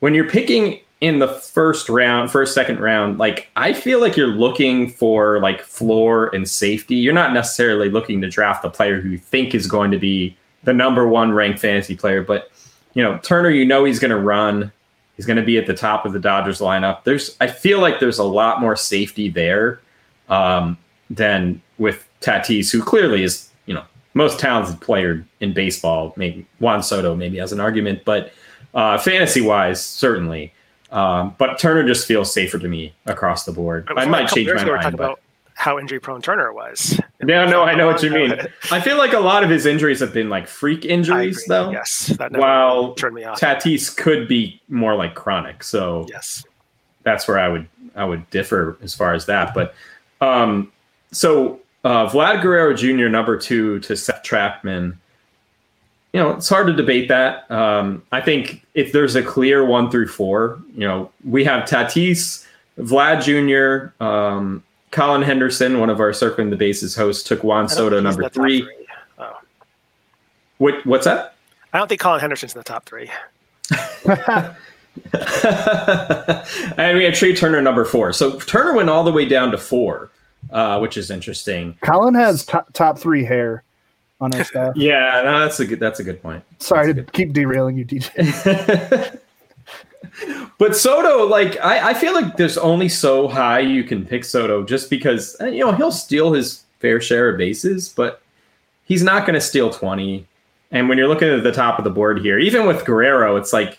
[0.00, 4.28] When you're picking in the first round, first, second round, like I feel like you're
[4.28, 6.94] looking for like floor and safety.
[6.94, 10.36] You're not necessarily looking to draft the player who you think is going to be
[10.62, 12.50] the number one ranked fantasy player, but
[12.94, 14.70] you know, Turner, you know he's going to run.
[15.16, 17.04] He's going to be at the top of the Dodgers lineup.
[17.04, 19.80] There's, I feel like there's a lot more safety there
[20.28, 20.78] um,
[21.10, 26.12] than with Tatis, who clearly is, you know, most talented player in baseball.
[26.16, 28.32] Maybe Juan Soto maybe has an argument, but
[28.74, 30.52] uh, fantasy wise, certainly.
[30.90, 33.88] Um, but Turner just feels safer to me across the board.
[33.88, 34.94] Was I might change my ago we were mind.
[34.94, 35.20] about
[35.54, 36.98] how injury prone Turner was.
[37.26, 38.32] yeah, no, I know what you mean.
[38.70, 41.70] I feel like a lot of his injuries have been like freak injuries, though.
[41.70, 43.40] Yes, that never While turned me off.
[43.40, 45.62] Tatis could be more like chronic.
[45.62, 46.44] So yes,
[47.02, 49.54] that's where I would I would differ as far as that.
[49.54, 49.74] But
[50.20, 50.72] um,
[51.12, 53.08] so uh, Vlad Guerrero Jr.
[53.08, 54.96] number two to Seth Trachtman.
[56.12, 57.50] You know, it's hard to debate that.
[57.50, 62.46] Um, I think if there's a clear one through four, you know, we have Tatis,
[62.78, 64.62] Vlad Jr., um,
[64.92, 68.04] Colin Henderson, one of our circling the bases hosts, took Juan Soto think he's in
[68.04, 68.68] number the top three.
[69.18, 69.40] Oh.
[70.58, 71.34] What, what's that?
[71.72, 73.10] I don't think Colin Henderson's in the top three.
[76.76, 78.12] and we had Trey Turner number four.
[78.12, 80.10] So Turner went all the way down to four,
[80.50, 81.78] uh, which is interesting.
[81.80, 83.64] Colin has top, top three hair
[84.20, 84.76] on his staff.
[84.76, 85.80] Yeah, no, that's a good.
[85.80, 86.44] That's a good point.
[86.58, 89.18] Sorry to keep derailing you, DJ.
[90.58, 94.64] but Soto, like, I, I feel like there's only so high you can pick Soto,
[94.64, 98.20] just because uh, you know he'll steal his fair share of bases, but
[98.84, 100.26] he's not going to steal twenty.
[100.70, 103.52] And when you're looking at the top of the board here, even with Guerrero, it's
[103.52, 103.78] like,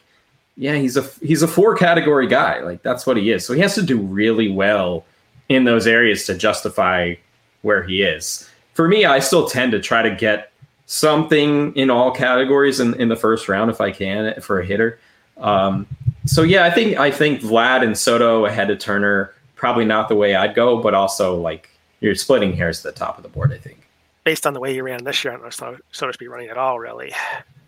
[0.58, 2.60] yeah, he's a he's a four category guy.
[2.60, 3.46] Like that's what he is.
[3.46, 5.06] So he has to do really well
[5.50, 7.16] in those areas to justify
[7.64, 8.50] where he is.
[8.74, 10.52] For me, I still tend to try to get
[10.86, 15.00] something in all categories in, in the first round if I can for a hitter.
[15.38, 15.88] Um,
[16.26, 20.16] so yeah, I think I think Vlad and Soto ahead of Turner probably not the
[20.16, 21.70] way I'd go, but also like
[22.00, 23.52] you're splitting hairs at the top of the board.
[23.52, 23.88] I think.
[24.24, 26.20] Based on the way he ran this year, I don't know if Soto Soto should
[26.20, 26.80] be running at all.
[26.80, 27.14] Really,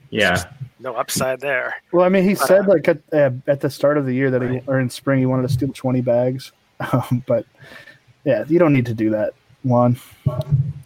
[0.10, 0.44] Yeah,
[0.80, 1.76] no upside there.
[1.92, 4.42] Well, I mean, he said like at, uh, at the start of the year that
[4.42, 6.52] he or in spring he wanted to steal twenty bags,
[6.92, 7.46] um, but
[8.24, 9.34] yeah, you don't need to do that.
[9.64, 9.98] One,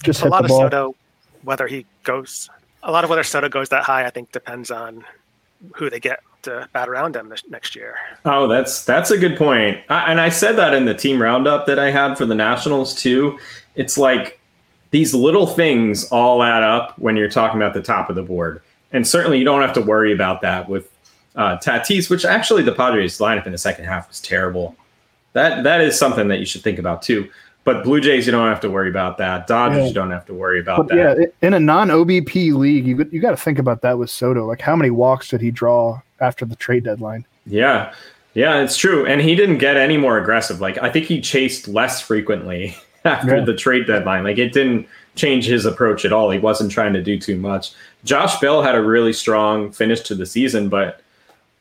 [0.04, 0.60] just a hit lot the of.
[0.60, 0.96] Soto,
[1.44, 2.50] whether he goes,
[2.82, 5.04] a lot of whether Soto goes that high, I think depends on
[5.76, 7.96] who they get to bat around them this, next year.
[8.26, 9.80] Oh, that's that's a good point.
[9.90, 12.94] I, and I said that in the team roundup that I had for the Nationals
[12.94, 13.38] too.
[13.76, 14.40] It's like
[14.92, 18.62] these little things all add up when you're talking about the top of the board.
[18.92, 20.90] And certainly you don't have to worry about that with
[21.36, 24.76] uh, Tatis, which actually the Padres lineup in the second half was terrible.
[25.34, 27.30] That that is something that you should think about too.
[27.66, 29.46] But Blue Jays, you don't have to worry about that.
[29.46, 29.88] Dodgers, Yeah.
[29.88, 31.18] you don't have to worry about But that.
[31.20, 34.46] yeah, in a non-OBP league, you got- you got to think about that with Soto.
[34.48, 37.26] Like, how many walks did he draw after the trade deadline?
[37.46, 37.92] Yeah.
[38.34, 39.06] Yeah, it's true.
[39.06, 40.62] And he didn't get any more aggressive.
[40.62, 43.46] Like I think he chased less frequently after Yeah.
[43.46, 44.24] the trade deadline.
[44.24, 46.30] Like it didn't change his approach at all.
[46.32, 47.72] He wasn't trying to do too much.
[48.06, 51.02] Josh Bell had a really strong finish to the season, but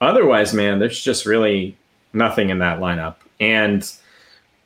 [0.00, 1.74] otherwise, man, there's just really
[2.12, 3.16] nothing in that lineup.
[3.40, 3.90] And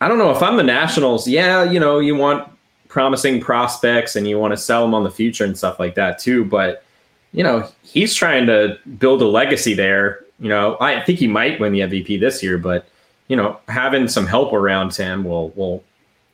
[0.02, 2.50] I don't know if I'm the Nationals, yeah, you know, you want
[2.88, 6.18] promising prospects and you want to sell them on the future and stuff like that
[6.18, 6.84] too, but
[7.32, 10.24] you know, he's trying to build a legacy there.
[10.40, 12.88] You know, I think he might win the MVP this year, but
[13.28, 15.84] you know, having some help around him will will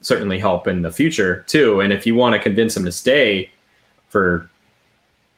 [0.01, 1.83] certainly help in the future too.
[1.83, 3.51] And if you want to convince him to stay
[4.09, 4.49] for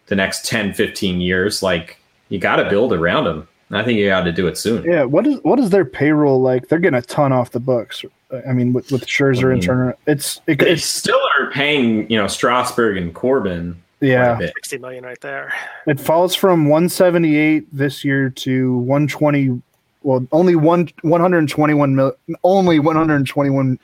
[0.06, 3.48] the next 10, 15 years, like you got to build around him.
[3.72, 4.84] I think you got to do it soon.
[4.84, 6.68] Yeah, what is what is their payroll like?
[6.68, 8.04] They're getting a ton off the books.
[8.48, 12.08] I mean, with, with Scherzer I and Turner, it's it, They it's still are paying,
[12.10, 13.80] you know, Strasburg and Corbin.
[14.00, 14.38] yeah.
[14.38, 15.52] Sixty million right there.
[15.86, 19.60] It falls from 178 this year to 120.
[20.02, 22.12] Well, only one 121 mil,
[22.42, 23.78] only 121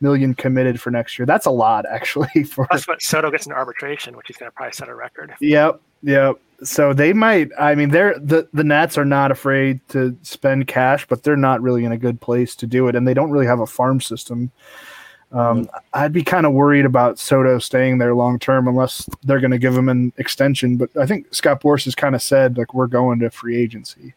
[0.00, 1.24] million committed for next year.
[1.24, 2.44] That's a lot, actually.
[2.44, 5.32] For That's what Soto gets in arbitration, which he's going to probably set a record.
[5.40, 6.38] Yep, yep.
[6.62, 7.50] So they might.
[7.58, 11.60] I mean, they're the the Nats are not afraid to spend cash, but they're not
[11.60, 14.00] really in a good place to do it, and they don't really have a farm
[14.00, 14.50] system.
[15.32, 19.50] Um, I'd be kind of worried about Soto staying there long term unless they're going
[19.50, 20.76] to give him an extension.
[20.76, 24.14] But I think Scott Boras has kind of said like we're going to free agency.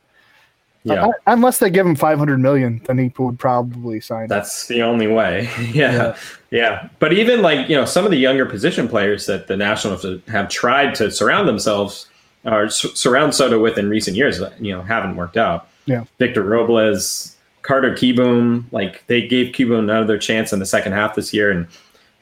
[0.84, 4.28] Yeah, Uh, unless they give him 500 million, then he would probably sign.
[4.28, 5.50] that's the only way.
[5.74, 6.16] yeah.
[6.52, 10.06] yeah, But even like you know some of the younger position players that the Nationals
[10.28, 12.08] have tried to surround themselves
[12.46, 15.68] or s- surround Soto with in recent years, you know, haven't worked out.
[15.86, 16.04] Yeah.
[16.20, 21.34] Victor Robles, Carter Kieboom, like they gave Kieboom another chance in the second half this
[21.34, 21.68] year, and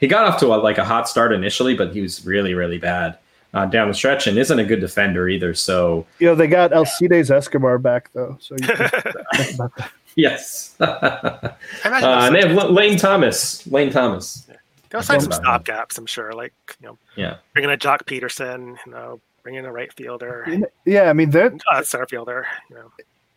[0.00, 2.78] he got off to a, like a hot start initially, but he was really really
[2.78, 3.18] bad
[3.54, 5.54] uh, down the stretch and isn't a good defender either.
[5.54, 8.88] So You know, they got Alcides Escobar back though, so you can
[9.34, 9.90] think about that.
[10.16, 11.50] yes, uh,
[11.84, 13.66] I imagine and they have L- Lane Thomas.
[13.66, 14.46] Lane Thomas.
[14.90, 15.50] they'll sign some Don't know.
[15.50, 15.96] stopgaps.
[15.98, 17.36] I'm sure, like you know, Yeah.
[17.52, 20.46] bring in a Joc Pederson, you know, bring in a right fielder,
[20.86, 21.52] Yeah, I mean that.
[21.70, 22.46] uh, center fielder.
[22.70, 22.92] You know,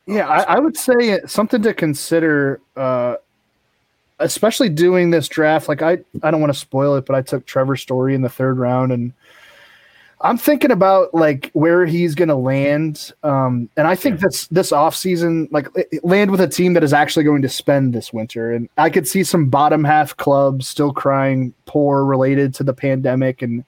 [0.07, 3.17] Yeah, I, I would say something to consider, uh,
[4.19, 5.67] especially doing this draft.
[5.67, 8.29] Like I, I don't want to spoil it, but I took Trevor Story in the
[8.29, 9.11] third round, and
[10.21, 13.11] I'm thinking about like where he's going to land.
[13.23, 15.67] Um, and I think this this off season, like
[16.03, 18.53] land with a team that is actually going to spend this winter.
[18.53, 23.41] And I could see some bottom half clubs still crying poor related to the pandemic
[23.41, 23.65] and.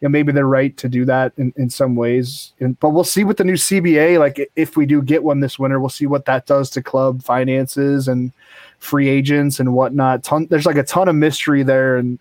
[0.00, 3.04] You know, maybe they're right to do that in, in some ways, and, but we'll
[3.04, 4.18] see with the new CBA.
[4.18, 7.22] Like, if we do get one this winter, we'll see what that does to club
[7.22, 8.32] finances and
[8.78, 10.22] free agents and whatnot.
[10.24, 12.18] Ton, there's like a ton of mystery there, and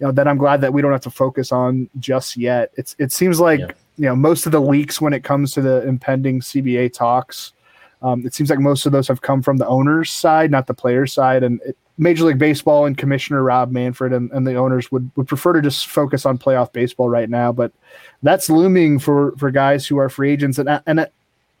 [0.00, 2.70] you know that I'm glad that we don't have to focus on just yet.
[2.76, 3.72] It's it seems like Yeah.
[3.98, 7.52] you know most of the leaks when it comes to the impending CBA talks.
[8.00, 10.72] Um, it seems like most of those have come from the owners' side, not the
[10.72, 11.42] players' side.
[11.42, 15.26] And it, Major League Baseball and Commissioner Rob Manfred and, and the owners would, would
[15.26, 17.52] prefer to just focus on playoff baseball right now.
[17.52, 17.72] But
[18.22, 20.58] that's looming for for guys who are free agents.
[20.58, 21.08] And and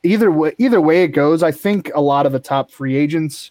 [0.02, 3.50] either way, either way it goes, I think a lot of the top free agents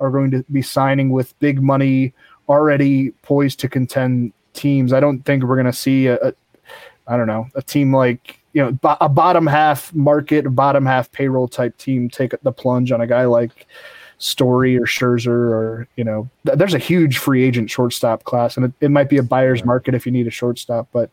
[0.00, 2.12] are going to be signing with big money,
[2.48, 4.92] already poised to contend teams.
[4.92, 6.32] I don't think we're going to see a, a
[7.08, 11.48] I don't know a team like you know a bottom half market, bottom half payroll
[11.48, 13.66] type team take the plunge on a guy like
[14.18, 18.66] Story or Scherzer or you know th- there's a huge free agent shortstop class, and
[18.66, 20.88] it, it might be a buyer's market if you need a shortstop.
[20.92, 21.10] But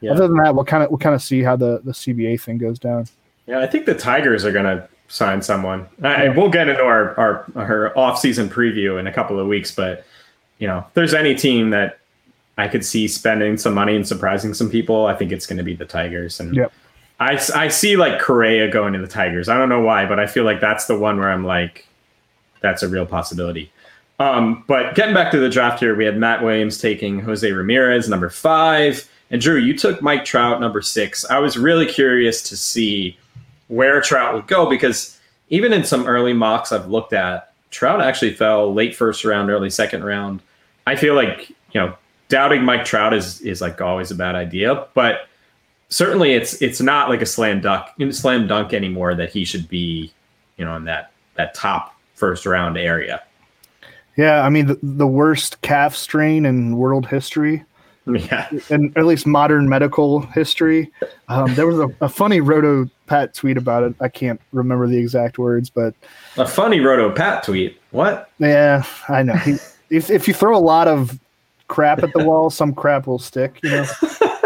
[0.00, 0.12] Yeah.
[0.12, 2.58] other than that, we'll kind of we'll kind of see how the the CBA thing
[2.58, 3.06] goes down.
[3.46, 5.86] Yeah, I think the Tigers are going to sign someone.
[6.02, 10.04] I, we'll get into our, our our off-season preview in a couple of weeks, but
[10.58, 11.98] you know, if there's any team that
[12.58, 15.64] I could see spending some money and surprising some people, I think it's going to
[15.64, 16.38] be the Tigers.
[16.40, 16.72] And Yep.
[17.18, 19.48] I, I see like Correa going to the Tigers.
[19.48, 21.86] I don't know why, but I feel like that's the one where I'm like,
[22.60, 23.72] that's a real possibility.
[24.18, 28.08] Um, but getting back to the draft here, we had Matt Williams taking Jose Ramirez,
[28.08, 29.08] number five.
[29.30, 31.24] And Drew, you took Mike Trout, number six.
[31.30, 33.16] I was really curious to see
[33.68, 35.18] where Trout would go because
[35.48, 39.70] even in some early mocks I've looked at, Trout actually fell late first round, early
[39.70, 40.42] second round.
[40.86, 41.94] I feel like, you know,
[42.28, 45.28] doubting Mike Trout is is like always a bad idea, but
[45.88, 50.12] certainly it's it's not like a slam dunk slam dunk anymore that he should be,
[50.56, 53.20] you know, in that that top first round area.
[54.16, 57.64] Yeah, I mean the, the worst calf strain in world history.
[58.06, 58.48] Yeah.
[58.70, 60.90] and at least modern medical history.
[61.28, 63.94] Um, there was a, a funny Roto Pat tweet about it.
[64.00, 65.94] I can't remember the exact words, but
[66.36, 67.78] A funny Roto Pat tweet.
[67.92, 68.28] What?
[68.40, 69.34] yeah, I know.
[69.34, 69.52] He,
[69.90, 71.20] if if you throw a lot of
[71.68, 73.60] crap at the wall, some crap will stick.
[73.62, 73.86] You know,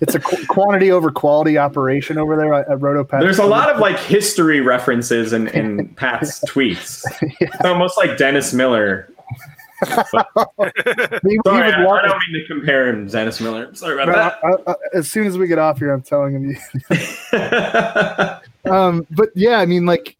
[0.00, 3.20] it's a qu- quantity over quality operation over there at, at Roto Pat.
[3.20, 7.04] There's a lot of like history references in, in Pat's tweets.
[7.40, 9.12] It's almost like Dennis Miller.
[9.84, 13.74] Sorry, I, I don't mean to compare him to Dennis Miller.
[13.74, 16.50] Sorry No, about I- I- as soon as we get off here, I'm telling him.
[16.50, 16.56] You,
[18.72, 20.16] um, but yeah, I mean, like,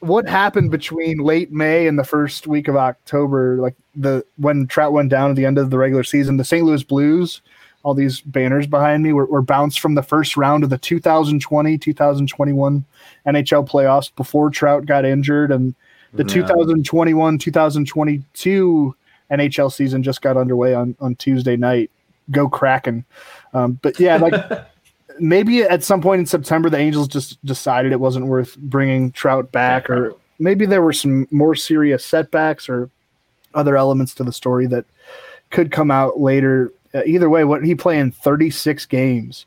[0.00, 4.92] what happened between late May and the first week of October, like the when Trout
[4.92, 6.64] went down at the end of the regular season, the St.
[6.64, 7.40] Louis Blues,
[7.82, 11.78] all these banners behind me were, were bounced from the first round of the 2020
[11.78, 12.84] 2021
[13.26, 15.74] NHL playoffs before Trout got injured, and
[16.14, 16.46] the Yeah.
[16.46, 18.94] 2021 2022
[19.30, 21.90] NHL season just got underway on on Tuesday night.
[22.30, 23.04] Go Kraken!
[23.54, 24.34] Um, but yeah, like
[25.18, 29.50] maybe at some point in September, the Angels just decided it wasn't worth bringing Trout
[29.52, 32.90] back, or maybe there were some more serious setbacks or
[33.54, 34.84] other elements to the story that
[35.50, 36.72] could come out later.
[36.94, 39.46] Uh, either way, what he playing 36 games.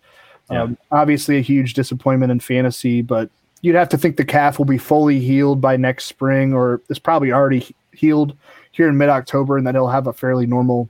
[0.50, 3.30] Um, obviously, a huge disappointment in fantasy, but
[3.62, 7.00] you'd have to think the calf will be fully healed by next spring, or it's
[7.00, 8.36] probably already healed
[8.72, 10.90] here in mid October, and that he'll have a fairly normal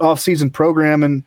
[0.00, 1.02] off-season program.
[1.02, 1.22] And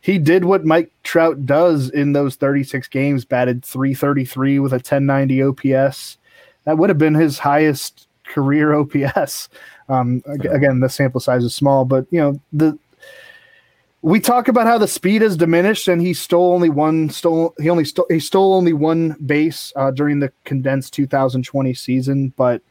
[0.00, 5.42] he did what Mike Trout does in those 36 games, batted 333 with a 1090
[5.42, 6.18] OPS.
[6.64, 9.48] That would have been his highest career OPS.
[9.88, 12.78] Um, again, the sample size is small, but you know the
[14.06, 17.52] we talk about how the speed has diminished, and he stole only one stole.
[17.58, 18.06] He only stole.
[18.08, 22.62] He stole only one base uh, during the condensed 2020 season, but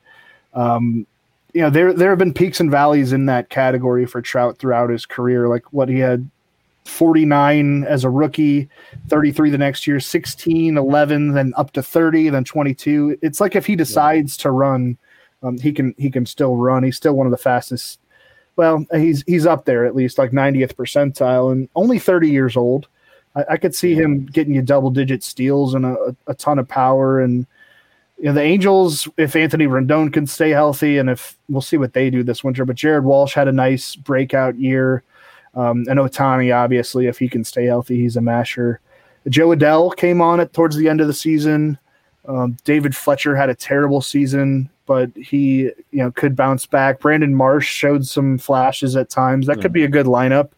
[0.53, 1.05] um,
[1.53, 4.89] you know there there have been peaks and valleys in that category for Trout throughout
[4.89, 5.49] his career.
[5.49, 6.29] Like what he had
[6.85, 8.69] 49 as a rookie,
[9.09, 13.19] 33 the next year, 16, 11, then up to 30, then 22.
[13.21, 14.97] It's like if he decides to run,
[15.43, 16.83] um, he can he can still run.
[16.83, 17.99] He's still one of the fastest.
[18.55, 22.87] Well, he's he's up there at least like 90th percentile, and only 30 years old.
[23.35, 26.67] I, I could see him getting you double digit steals and a, a ton of
[26.67, 27.19] power.
[27.19, 27.45] And
[28.17, 31.93] you know, the Angels, if Anthony Rendon can stay healthy, and if we'll see what
[31.93, 32.65] they do this winter.
[32.65, 35.03] But Jared Walsh had a nice breakout year.
[35.53, 38.79] Um, and Ohtani, obviously, if he can stay healthy, he's a masher.
[39.29, 41.77] Jo Adell came on it towards the end of the season.
[42.27, 46.99] Um, David Fletcher had a terrible season, but he you know could bounce back.
[46.99, 49.47] Brandon Marsh showed some flashes at times.
[49.47, 50.49] That could be a good lineup.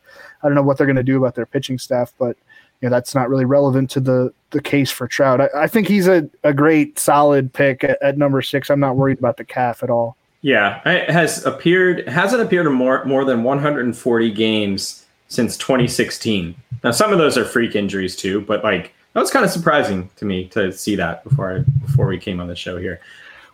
[0.43, 2.37] I don't know what they're going to do about their pitching staff, but
[2.81, 5.41] you know that's not really relevant to the the case for Trout.
[5.41, 8.69] I, I think he's a, a great solid pick at, at number six.
[8.69, 10.15] I'm not worried about the calf at all.
[10.41, 16.55] Yeah, it has appeared hasn't appeared in more more than 140 games since 2016.
[16.83, 20.09] Now some of those are freak injuries too, but like that was kind of surprising
[20.17, 23.01] to me to see that before I, before we came on the show here.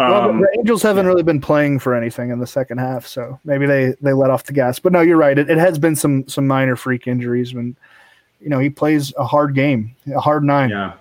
[0.09, 3.39] Well, Um, the Angels haven't really been playing for anything in the second half, so
[3.45, 4.79] maybe they they let off the gas.
[4.79, 5.37] But no, you're right.
[5.37, 7.75] It, it has been some some minor freak injuries when
[8.39, 10.69] you know he plays a hard game, a hard nine.
[10.69, 10.93] Yeah.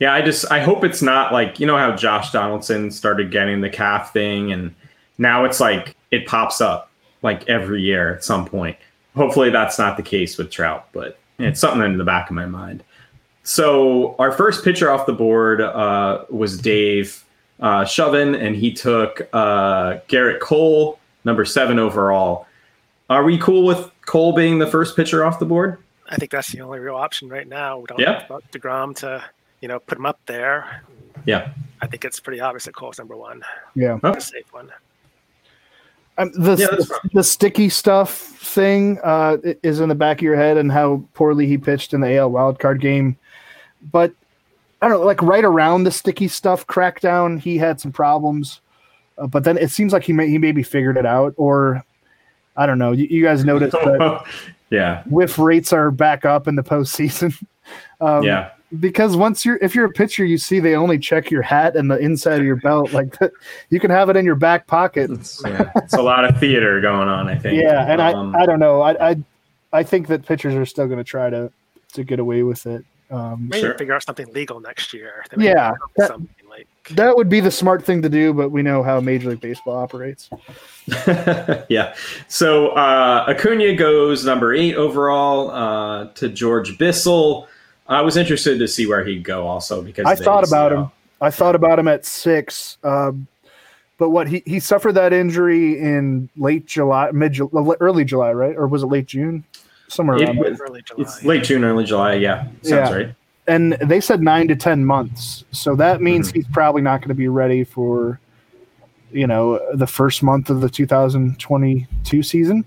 [0.00, 3.60] Yeah, I just I hope it's not like you know how Josh Donaldson started getting
[3.60, 4.74] the calf thing and
[5.18, 6.90] now it's like it pops up
[7.22, 8.76] like every year at some point.
[9.16, 12.46] Hopefully that's not the case with Trout, but it's something in the back of my
[12.46, 12.82] mind.
[13.44, 17.23] So our first pitcher off the board uh, was Dave
[17.60, 22.46] uh, Shovein, and he took uh, Gerrit Cole, number seven overall.
[23.10, 25.78] Are we cool with Cole being the first pitcher off the board?
[26.08, 27.78] I think that's the only real option right now.
[27.78, 28.20] We don't Yeah.
[28.20, 29.24] have about Degrom to
[29.60, 30.82] you know put him up there.
[31.24, 31.50] Yeah.
[31.80, 33.42] I think it's pretty obvious that Cole's number one,
[33.74, 34.70] Yeah, a safe one.
[36.18, 40.36] um, the, Yeah, the the sticky stuff thing uh, is in the back of your
[40.36, 43.16] head and how poorly he pitched in the AL wildcard game,
[43.92, 44.12] but
[44.84, 48.60] I don't know, like right around the sticky stuff crackdown, he had some problems,
[49.16, 51.82] uh, but then it seems like he may he maybe figured it out, or
[52.56, 52.92] I don't know.
[52.92, 54.24] You, you guys noticed that
[54.70, 55.02] yeah.
[55.06, 57.34] whiff rates are back up in the postseason.
[58.02, 58.50] Um, Yeah.
[58.78, 61.90] because once you're if you're a pitcher, you see they only check your hat and
[61.90, 62.92] the inside of your belt.
[62.92, 63.16] Like
[63.70, 65.10] you can have it in your back pocket.
[65.10, 67.58] It's, yeah, it's a lot of theater going on, I think.
[67.62, 68.82] Yeah, and Um, I I don't know.
[68.82, 69.16] I I
[69.72, 71.50] I think that pitchers are still going to try to
[71.94, 72.84] to get away with it.
[73.14, 73.78] Um, Maybe Sure.
[73.78, 75.24] figure out something legal next year.
[75.30, 78.32] They Yeah, come up with that- like that would be the smart thing to do,
[78.34, 80.28] but we know how Major League Baseball operates.
[81.68, 81.94] yeah.
[82.28, 87.48] So uh, Acuna goes number eight overall uh, to George Bissell.
[87.86, 90.84] I was interested to see where he'd go also because I thought about ACL.
[90.84, 90.90] him.
[91.20, 93.26] I thought about him at six, um,
[93.98, 97.38] but what he he suffered that injury in late July, mid
[97.80, 98.56] early July, right?
[98.56, 99.44] Or was it late June?
[99.88, 101.02] Somewhere It around early July.
[101.02, 102.14] It's late June, early July.
[102.14, 102.92] Yeah, sounds Yeah.
[102.94, 103.14] right.
[103.46, 105.44] and they said nine to ten months.
[105.52, 106.36] So that means Mm-hmm.
[106.38, 108.18] he's probably not going to be ready for,
[109.12, 112.64] you know, the first month of the 2022 season,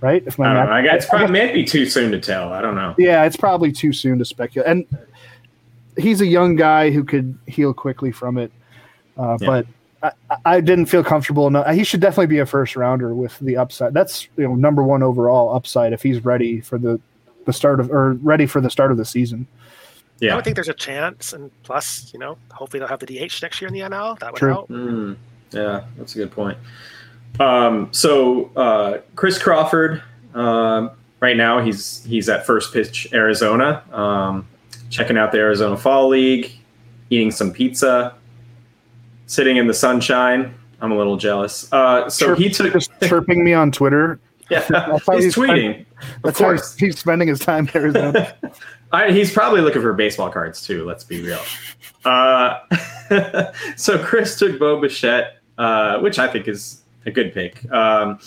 [0.00, 0.22] right?
[0.26, 0.72] If I don't know.
[0.72, 2.52] I guess it's probably guess- might be too soon to tell.
[2.52, 2.94] I don't know.
[2.98, 4.68] yeah, it's probably too soon to speculate.
[4.70, 4.86] And
[5.98, 8.50] he's a young guy who could heal quickly from it,
[9.18, 9.46] uh, Yeah.
[9.46, 9.66] but.
[10.30, 11.74] I, I didn't feel comfortable enough.
[11.74, 13.94] He should definitely be a first rounder with the upside.
[13.94, 17.00] That's you know number one overall upside if he's ready for the
[17.44, 19.46] the start of or ready for the start of the season.
[20.18, 20.28] Yeah.
[20.28, 20.34] I Yeah.
[20.36, 23.60] would think there's a chance, and plus, you know, hopefully they'll have the DH next
[23.60, 24.18] year in the NL.
[24.20, 24.52] That would True.
[24.52, 24.68] help.
[24.70, 25.16] Mm,
[25.52, 26.56] yeah, that's a good point.
[27.38, 30.02] Um, so uh, Chris Crawford,
[30.34, 30.90] um,
[31.20, 34.46] right now he's he's at first pitch Arizona, um,
[34.90, 36.52] checking out the Arizona Fall League,
[37.10, 38.14] eating some pizza,
[39.26, 40.54] sitting in the sunshine.
[40.80, 41.70] I'm a little jealous.
[41.72, 42.74] Uh, so Chirp- he took.
[43.02, 44.20] chirping me on Twitter.
[44.48, 45.80] Yeah, how he's he's tweeting.
[45.80, 45.86] Of
[46.22, 46.76] That's how course.
[46.76, 48.32] he's spending his time Arizona.
[48.92, 50.84] I, he's probably looking for baseball cards too.
[50.84, 51.40] Let's be real.
[52.04, 52.60] Uh,
[53.76, 57.68] so Chris took Bo Bichette, uh, which I think is a good pick.
[57.72, 58.20] Um,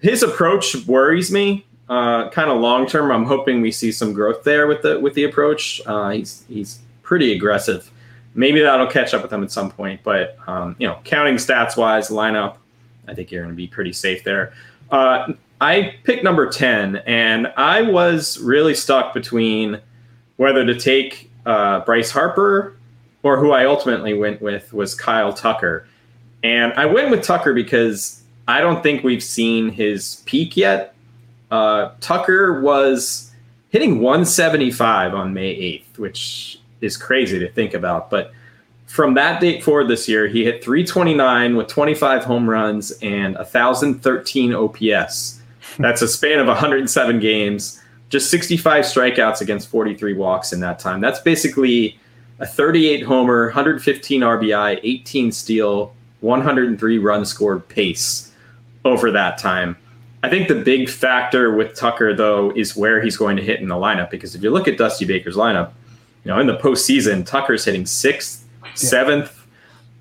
[0.00, 1.64] his approach worries me.
[1.88, 5.14] Uh, kind of long term, I'm hoping we see some growth there with the with
[5.14, 5.80] the approach.
[5.86, 7.88] Uh, he's he's pretty aggressive.
[8.34, 10.00] Maybe that'll catch up with them at some point.
[10.02, 12.56] But um, you know, counting stats wise, lineup,
[13.08, 14.52] I think you're going to be pretty safe there.
[14.90, 19.80] Uh, I picked number ten, and I was really stuck between
[20.36, 22.76] whether to take uh, Bryce Harper
[23.22, 25.86] or who I ultimately went with was Kyle Tucker.
[26.42, 30.94] And I went with Tucker because I don't think we've seen his peak yet.
[31.50, 33.30] Uh, Tucker was
[33.70, 38.10] hitting 175 on May 8th, which is crazy to think about.
[38.10, 38.32] But
[38.86, 44.52] from that date forward this year, he hit 329 with 25 home runs and 1,013
[44.54, 45.40] OPS.
[45.78, 51.00] That's a span of 107 games, just 65 strikeouts against 43 walks in that time.
[51.00, 51.98] That's basically
[52.40, 58.32] a 38 homer, 115 RBI, 18 steal, 103 run scored pace
[58.84, 59.76] over that time.
[60.22, 63.68] I think the big factor with Tucker, though, is where he's going to hit in
[63.68, 64.10] the lineup.
[64.10, 65.72] Because if you look at Dusty Baker's lineup,
[66.24, 69.36] you know, in the postseason, Tucker's hitting sixth, seventh.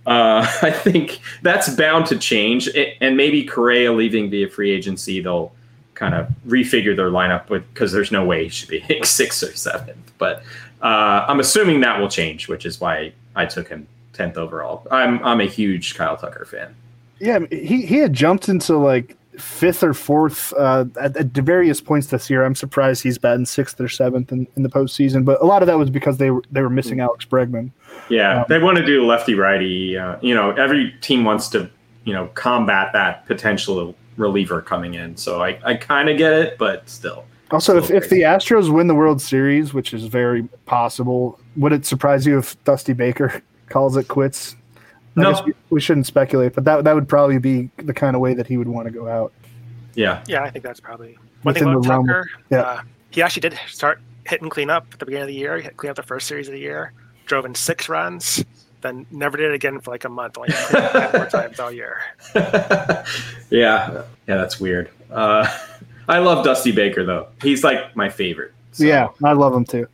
[0.05, 2.67] Uh, I think that's bound to change.
[2.69, 5.51] It, and maybe Correa leaving via free agency, they'll
[5.95, 9.43] kind of refigure their lineup with because there's no way he should be hitting sixth
[9.43, 10.11] or seventh.
[10.17, 10.43] But
[10.81, 14.85] uh, I'm assuming that will change, which is why I took him tenth overall.
[14.91, 16.75] I'm I'm a huge Kyle Tucker fan.
[17.19, 22.07] Yeah, he he had jumped into like fifth or fourth uh, at, at, various points
[22.07, 22.43] this year.
[22.43, 25.67] I'm surprised he's batting sixth or seventh in, in the postseason, but a lot of
[25.67, 27.71] that was because they were they were missing Alex Bregman.
[28.09, 29.97] Yeah, um, they want to do lefty righty.
[29.97, 31.69] Uh, you know, every team wants to
[32.05, 35.17] you know combat that potential reliever coming in.
[35.17, 37.25] So I I kind of get it, but still.
[37.51, 41.83] Also, if, if the Astros win the World Series, which is very possible, would it
[41.83, 44.55] surprise you if Dusty Baker calls it quits
[45.15, 48.33] no, we, we, shouldn't speculate, but that that would probably be the kind of way
[48.33, 49.33] that he would want to go out.
[49.95, 52.29] Yeah, yeah, I think that's probably one thing about Tucker.
[52.49, 52.81] Yeah, uh,
[53.11, 55.57] he actually did start hitting cleanup at the beginning of the year.
[55.57, 56.93] He hit clean up the first series of the year,
[57.25, 58.43] drove in six runs,
[58.81, 60.37] then never did it again for like a month.
[60.37, 62.01] Only four times all year.
[62.35, 63.03] yeah,
[63.49, 64.89] yeah, that's weird.
[65.11, 65.47] Uh,
[66.07, 67.27] I love Dusty Baker though.
[67.41, 68.53] He's like my favorite.
[68.71, 68.83] So.
[68.83, 69.87] Yeah, I love him too.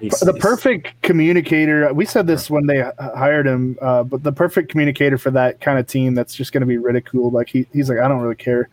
[0.00, 1.92] He's, the he's, perfect communicator.
[1.92, 5.78] We said this when they hired him, uh, but the perfect communicator for that kind
[5.78, 7.34] of team that's just going to be ridiculed.
[7.34, 8.68] Like he, he's like, I don't really care.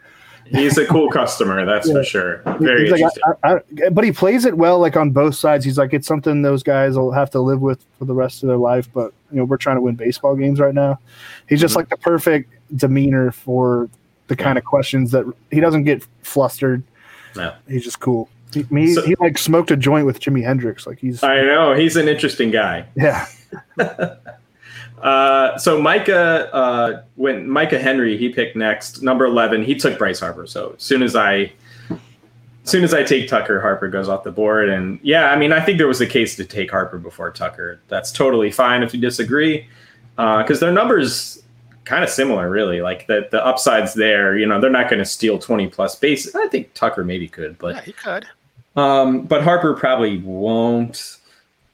[0.49, 1.93] He's a cool customer, that's yeah.
[1.95, 2.37] for sure.
[2.59, 3.03] Very like,
[3.43, 5.65] I, I, but he plays it well, like on both sides.
[5.65, 8.47] He's like, it's something those guys will have to live with for the rest of
[8.47, 8.89] their life.
[8.93, 10.99] But you know, we're trying to win baseball games right now.
[11.49, 11.79] He's just mm-hmm.
[11.79, 13.89] like the perfect demeanor for
[14.27, 16.83] the kind of questions that he doesn't get flustered.
[17.35, 17.53] No.
[17.67, 18.29] He's just cool.
[18.53, 20.87] He, he, so, he, like smoked a joint with Jimi Hendrix.
[20.87, 21.21] Like he's.
[21.23, 22.85] I know he's an interesting guy.
[22.95, 23.27] Yeah.
[25.01, 29.63] uh, so Micah, uh, when Micah Henry, he picked next, number eleven.
[29.63, 30.47] He took Bryce Harper.
[30.47, 31.51] So as soon as I,
[31.89, 31.99] as
[32.65, 34.67] soon as I take Tucker, Harper goes off the board.
[34.67, 37.79] And yeah, I mean, I think there was a case to take Harper before Tucker.
[37.87, 39.67] That's totally fine if you disagree,
[40.15, 41.41] because uh, their numbers
[41.87, 42.81] kind of similar, really.
[42.81, 44.37] Like the the upsides there.
[44.37, 46.35] You know, they're not going to steal twenty plus bases.
[46.35, 48.27] I think Tucker maybe could, but yeah, he could.
[48.77, 51.17] Um, but Harper probably won't.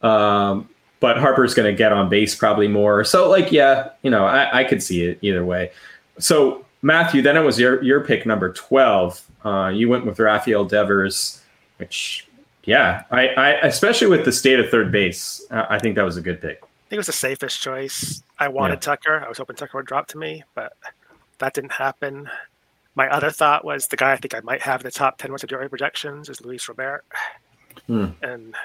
[0.01, 0.67] Um,
[0.99, 3.03] but Harper's going to get on base probably more.
[3.03, 5.71] So, like, yeah, you know, I, I could see it either way.
[6.17, 9.21] So, Matthew, then it was your your pick number twelve.
[9.45, 11.41] Uh, you went with Rafael Devers,
[11.77, 12.27] which,
[12.63, 16.21] yeah, I, I especially with the state of third base, I think that was a
[16.21, 16.59] good pick.
[16.61, 18.23] I think it was the safest choice.
[18.39, 18.79] I wanted yeah.
[18.79, 19.23] Tucker.
[19.25, 20.73] I was hoping Tucker would drop to me, but
[21.39, 22.29] that didn't happen.
[22.95, 25.31] My other thought was the guy I think I might have in the top ten
[25.31, 27.03] most enduring projections is Luis Robert,
[27.87, 28.07] hmm.
[28.21, 28.55] and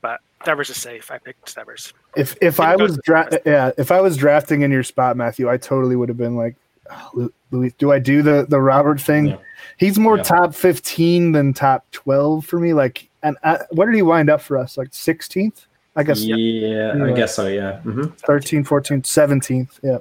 [0.00, 1.10] but Devers is safe.
[1.10, 1.92] I picked Devers.
[2.16, 5.56] If if I was dra- yeah, if I was drafting in your spot, Matthew, I
[5.56, 6.54] totally would have been like,
[6.90, 9.28] oh, Luis, do I do the the Robert thing?
[9.28, 9.36] Yeah.
[9.78, 10.22] He's more yeah.
[10.24, 12.74] top fifteen than top twelve for me.
[12.74, 14.76] Like, and I, what did he wind up for us?
[14.76, 15.66] Like sixteenth,
[15.96, 16.22] I guess.
[16.22, 17.48] Yeah, I guess so.
[17.48, 18.04] Yeah, mm-hmm.
[18.04, 19.80] 13, 14, 17th.
[19.82, 19.98] Yeah.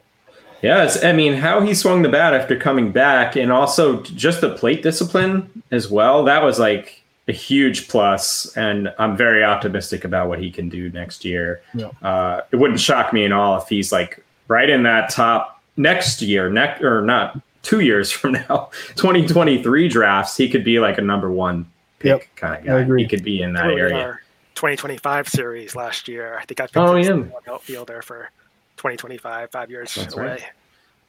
[0.62, 4.56] Yeah, I mean, how he swung the bat after coming back, and also just the
[4.56, 6.24] plate discipline as well.
[6.24, 10.90] That was like a huge plus, and I'm very optimistic about what he can do
[10.90, 11.62] next year.
[11.74, 11.90] Yeah.
[12.02, 16.22] Uh, it wouldn't shock me at all if he's like right in that top next
[16.22, 20.38] year, next or not two years from now, 2023 drafts.
[20.38, 22.36] He could be like a number one pick yep.
[22.36, 22.98] kind of guy.
[22.98, 24.20] He could be in that area.
[24.56, 26.40] 2025 series last year.
[26.42, 27.24] I think I picked oh, yeah.
[27.48, 28.32] outfielder for
[28.78, 30.26] 2025, five years That's away.
[30.26, 30.44] Right.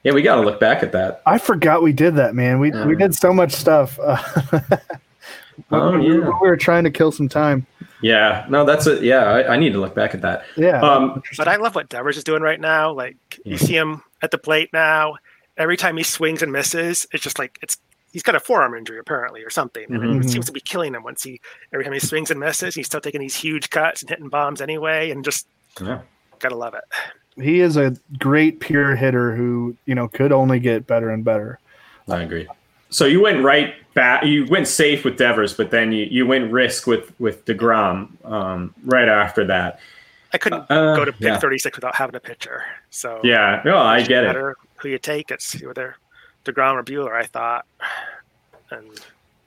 [0.05, 1.23] Yeah, we got to look back at that.
[1.27, 2.61] I forgot we did that, man.
[2.61, 2.87] We yeah.
[2.87, 3.99] we did so much stuff.
[3.99, 4.17] Uh,
[5.73, 7.67] oh we, yeah, we were trying to kill some time.
[8.01, 9.03] Yeah, no, that's it.
[9.03, 10.45] Yeah, I, I, need to look back at that.
[10.57, 12.93] Yeah, um, but I love what Devers is doing right now.
[12.93, 13.53] Like yeah.
[13.53, 15.17] you see him at the plate now.
[15.57, 17.77] Every time he swings and misses, it's just like it's
[18.13, 19.83] he's got a forearm injury apparently or something.
[19.83, 19.95] Mm-hmm.
[19.95, 20.29] And it mm-hmm.
[20.29, 21.41] seems to be killing him once he
[21.73, 24.61] every time he swings and misses, he's still taking these huge cuts and hitting bombs
[24.61, 25.49] anyway, and just
[25.81, 26.03] yeah.
[26.39, 26.85] gotta love it
[27.41, 31.59] he is a great pure hitter who you know could only get better and better.
[32.09, 32.47] I agree.
[32.91, 34.25] So you went right back.
[34.25, 38.75] You went safe with Devers, but then you, you went risk with with Degrom um,
[38.85, 39.81] right after that.
[40.33, 41.39] I couldn't uh, go to pick yeah.
[41.39, 42.65] 36 without having a pitcher.
[42.91, 44.57] So yeah, no, I get it.
[44.77, 45.31] Who you take?
[45.31, 45.97] It's either
[46.45, 47.13] Degrom or Buehler.
[47.13, 47.67] I thought,
[48.71, 48.87] and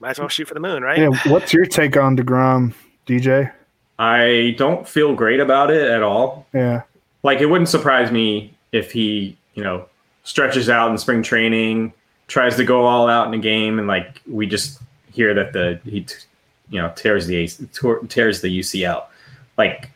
[0.01, 0.97] Might as well shoot for the moon, right?
[0.97, 1.09] Yeah.
[1.31, 2.73] What's your take on Degrom,
[3.05, 3.51] DJ?
[3.99, 6.47] I don't feel great about it at all.
[6.53, 6.81] Yeah.
[7.23, 9.87] Like it wouldn't surprise me if he, you know,
[10.23, 11.93] stretches out in spring training,
[12.27, 15.79] tries to go all out in a game, and like we just hear that the
[15.83, 16.15] he, t-
[16.69, 17.47] you know, tears the
[18.07, 19.05] tears the UCL.
[19.57, 19.91] Like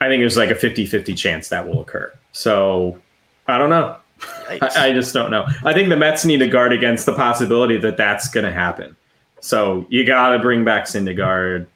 [0.00, 2.12] I think there's like a 50-50 chance that will occur.
[2.32, 3.00] So
[3.46, 3.96] I don't know.
[4.48, 5.46] I, I just don't know.
[5.64, 8.96] I think the Mets need to guard against the possibility that that's going to happen.
[9.40, 11.66] So you got to bring back Syndergaard.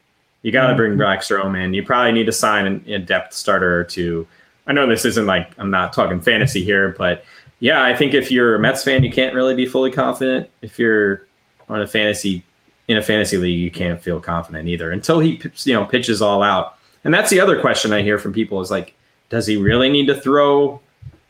[0.43, 0.77] You got to mm-hmm.
[0.77, 1.75] bring back Stroman.
[1.75, 4.27] You probably need to sign an, a depth starter or two.
[4.67, 7.25] I know this isn't like I'm not talking fantasy here, but
[7.61, 10.49] yeah, I think if you're a Mets fan, you can't really be fully confident.
[10.63, 11.27] If you're
[11.69, 12.43] on a fantasy
[12.89, 16.43] in a fantasy league, you can't feel confident either until he you know pitches all
[16.43, 16.77] out.
[17.05, 18.95] And that's the other question I hear from people is like,
[19.29, 20.81] does he really need to throw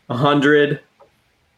[0.09, 0.81] a hundred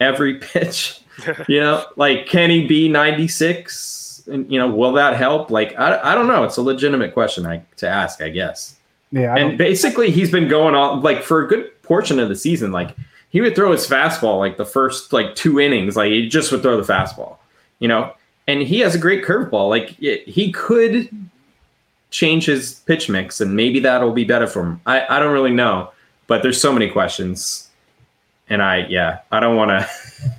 [0.01, 1.01] every pitch?
[1.49, 4.25] you know, like can he be 96?
[4.31, 5.51] And you know, will that help?
[5.51, 6.45] Like, I, I don't know.
[6.45, 8.77] It's a legitimate question I, to ask, I guess.
[9.13, 9.35] Yeah.
[9.35, 12.37] I And don't- basically, he's been going on like for a good portion of the
[12.37, 12.73] season.
[12.73, 12.97] Like
[13.31, 15.97] he would throw his fastball like the first like two innings.
[15.97, 17.37] Like he just would throw the fastball,
[17.79, 18.13] you know.
[18.49, 19.69] And he has a great curveball.
[19.69, 21.09] Like it, he could
[22.11, 24.81] change his pitch mix, and maybe that'll be better for him.
[24.87, 25.91] I I don't really know,
[26.27, 27.69] but there's so many questions,
[28.49, 29.89] and I yeah I don't want to.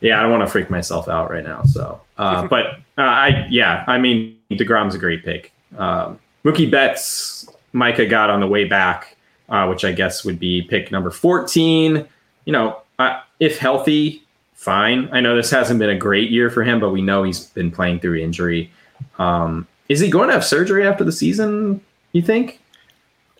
[0.00, 1.62] Yeah, I don't want to freak myself out right now.
[1.62, 2.66] So, uh, but
[2.98, 5.52] uh, I yeah, I mean Degrom's a great pick.
[5.78, 9.16] Um, Mookie Betts, Micah got on the way back,
[9.48, 12.06] uh, which I guess would be pick number fourteen.
[12.44, 14.22] You know, uh, if healthy,
[14.54, 15.08] fine.
[15.12, 17.70] I know this hasn't been a great year for him, but we know he's been
[17.70, 18.70] playing through injury.
[19.18, 21.80] Um, is he going to have surgery after the season?
[22.12, 22.60] You think?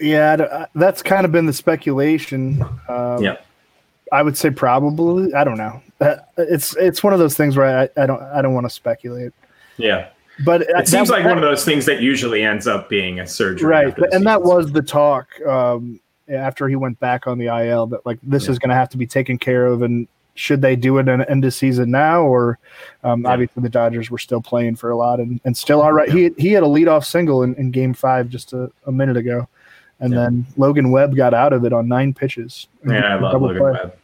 [0.01, 2.62] yeah, I- that's kind of been the speculation.
[2.89, 3.37] Um, Yeah.
[4.11, 5.33] I would say probably.
[5.35, 5.80] I don't know.
[6.01, 8.70] Uh, It's it's one of those things where I, I don't I don't want to
[8.70, 9.33] speculate.
[9.78, 10.09] Yeah.
[10.45, 13.68] But It seems like one of those things that usually ends up being a surgery.
[13.68, 18.05] right, and that was the talk um, after he went back on the IL that
[18.07, 20.97] like this is going to have to be taken care of, and should they do
[20.97, 22.59] it in end of season now, or
[23.05, 23.30] um, Yeah.
[23.33, 26.11] obviously the Dodgers were still playing for a lot and, and still all right.
[26.11, 29.47] He he had a leadoff single in, in Game Five just a, a minute ago,
[30.01, 30.20] and Yeah.
[30.20, 32.68] then Logan Webb got out of it on nine pitches.
[32.89, 33.72] Yeah, I love Logan play.
[33.72, 33.97] Webb.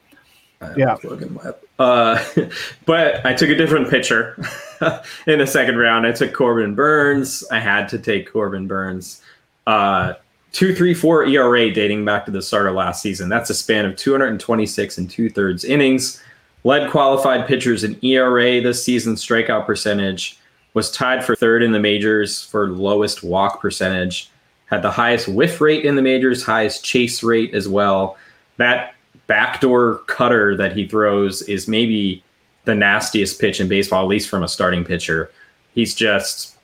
[0.60, 0.86] I Yeah.
[0.88, 1.56] love Logan Webb.
[1.78, 2.22] Uh,
[2.86, 4.36] but I took a different pitcher
[5.26, 6.06] in the second round.
[6.06, 7.44] I took Corbin Burnes.
[7.50, 9.22] I had to take Corbin Burnes.
[9.66, 10.14] Uh,
[10.52, 13.28] two, three, four ERA dating back to the start of last season.
[13.28, 16.22] That's a span of 226 and two thirds innings.
[16.64, 19.14] Led qualified pitchers in ERA this season.
[19.14, 20.38] Strikeout percentage
[20.74, 24.30] was tied for third in the majors for lowest walk percentage.
[24.66, 28.16] Had the highest whiff rate in the majors, highest chase rate as well.
[28.58, 28.94] That
[29.28, 32.24] backdoor cutter that he throws is maybe
[32.64, 35.30] the nastiest pitch in baseball, at least from a starting pitcher.
[35.74, 36.56] He's just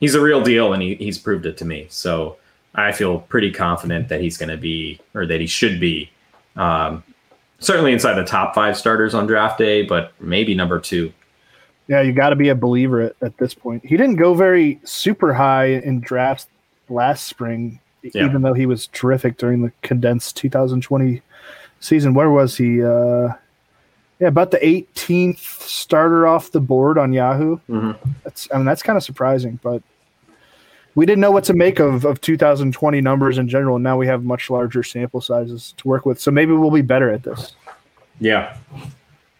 [0.00, 1.86] he's a real deal, and he, he's proved it to me.
[1.90, 2.36] So
[2.74, 6.10] I feel pretty confident that he's going to be, or that he should be,
[6.56, 7.04] um,
[7.58, 11.12] certainly inside the top five starters on draft day, but maybe number two.
[11.86, 13.84] Yeah, you got to be a believer at, at this point.
[13.84, 16.46] He didn't go very super high in drafts
[16.88, 18.24] last spring, Yeah.
[18.24, 21.20] even though he was terrific during the condensed 2020
[21.84, 22.14] season.
[22.14, 22.82] Where was he?
[22.82, 23.28] Uh,
[24.20, 27.58] yeah, about the 18th starter off the board on Yahoo.
[27.68, 27.96] Mhm.
[28.22, 29.82] That's I mean that's kind of surprising, but
[30.94, 34.06] we didn't know what to make of of 2020 numbers in general, and now we
[34.06, 36.20] have much larger sample sizes to work with.
[36.20, 37.54] So maybe we'll be better at this.
[38.20, 38.56] Yeah.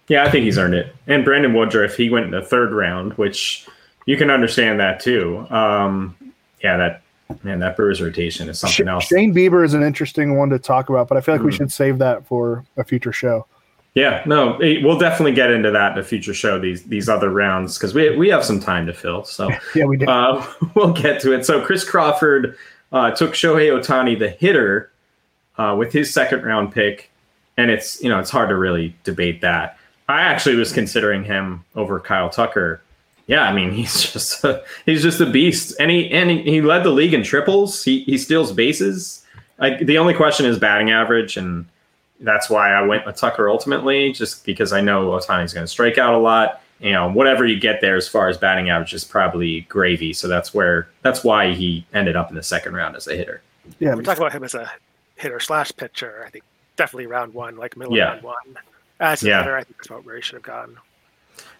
[0.08, 0.94] Yeah, I think he's earned it.
[1.06, 3.66] And Brandon Woodruff, he went in the third round, which
[4.04, 5.46] you can understand that too.
[5.48, 6.14] Um,
[6.62, 7.00] yeah, that
[7.42, 9.04] man, that Brewers rotation is something Sh- else.
[9.06, 11.56] Shane Bieber is an interesting one to talk about, but I feel like we Mhm.
[11.56, 13.46] should save that for a future show.
[13.94, 16.58] Yeah, no, we'll definitely get into that in a future show.
[16.58, 19.22] These these other rounds because we we have some time to fill.
[19.24, 20.08] So Yeah, we did.
[20.08, 20.44] uh,
[20.74, 21.46] we'll get to it.
[21.46, 22.56] So Chris Crawford
[22.92, 24.90] uh, took Shohei Ohtani, the hitter,
[25.58, 27.10] uh, with his second round pick,
[27.56, 29.78] and it's you know it's hard to really debate that.
[30.08, 32.82] I actually was considering him over Kyle Tucker.
[33.26, 36.60] Yeah, I mean he's just a, he's just a beast, and he and he, he
[36.60, 37.82] led the league in triples.
[37.84, 39.24] He he steals bases.
[39.58, 41.66] Like the only question is batting average, and
[42.20, 45.96] that's why I went with Tucker ultimately, just because I know Ohtani's going to strike
[45.98, 46.60] out a lot.
[46.80, 50.12] You know, whatever you get there as far as batting average is probably gravy.
[50.12, 53.40] So that's where that's why he ended up in the second round as a hitter.
[53.78, 54.70] yeah, We talk about him as a
[55.16, 56.24] hitter slash pitcher.
[56.26, 56.44] I think
[56.76, 58.16] definitely round one, like middle Yeah.
[58.16, 58.56] of round one.
[59.00, 59.38] As a Yeah.
[59.42, 60.76] hitter, I think that's about where he should have gone.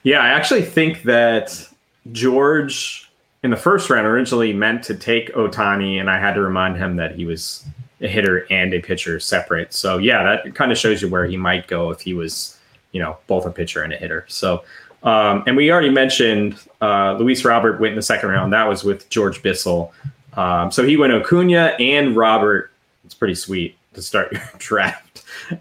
[0.05, 1.69] Yeah, I actually think that
[2.13, 3.11] George
[3.43, 6.97] in the first round originally meant to take Ohtani, and I had to remind him
[6.97, 7.65] that he was
[8.01, 9.73] a hitter and a pitcher separate.
[9.75, 12.59] So yeah, that kind of shows you where he might go if he was,
[12.93, 14.25] you know, both a pitcher and a hitter.
[14.29, 14.65] So
[15.05, 18.53] Um, and we already mentioned uh, Luis Robert went in the second round.
[18.53, 19.93] That was with George Bissell.
[20.33, 22.73] Um, so he went Acuna and Robert.
[23.05, 25.04] It's pretty sweet to start your draft.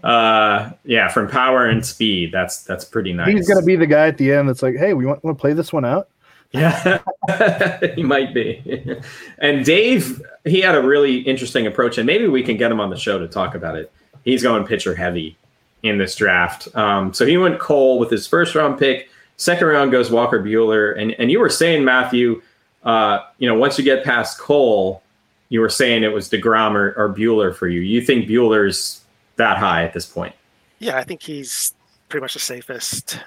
[0.02, 2.32] Uh, yeah, from power and speed.
[2.32, 3.32] That's that's pretty nice.
[3.32, 5.40] He's gonna be the guy at the end that's like, "Hey, we want, want to
[5.40, 6.08] play this one out."
[6.52, 7.00] Yeah,
[7.96, 8.96] he might be.
[9.38, 12.90] and Dave, he had a really interesting approach, and maybe we can get him on
[12.90, 13.90] the show to talk about it.
[14.24, 15.36] He's going pitcher heavy
[15.82, 16.74] in this draft.
[16.76, 19.08] Um, so he went Cole with his first round pick.
[19.36, 22.40] Second round goes Walker Buehler, and and you were saying Matthew,
[22.84, 25.02] uh, you know, once you get past Cole,
[25.48, 27.80] you were saying it was Degrom or, or Buehler for you.
[27.80, 29.03] You think Buehler's
[29.36, 30.34] that high at this point?
[30.78, 31.74] Yeah, I think he's
[32.08, 33.18] pretty much the safest.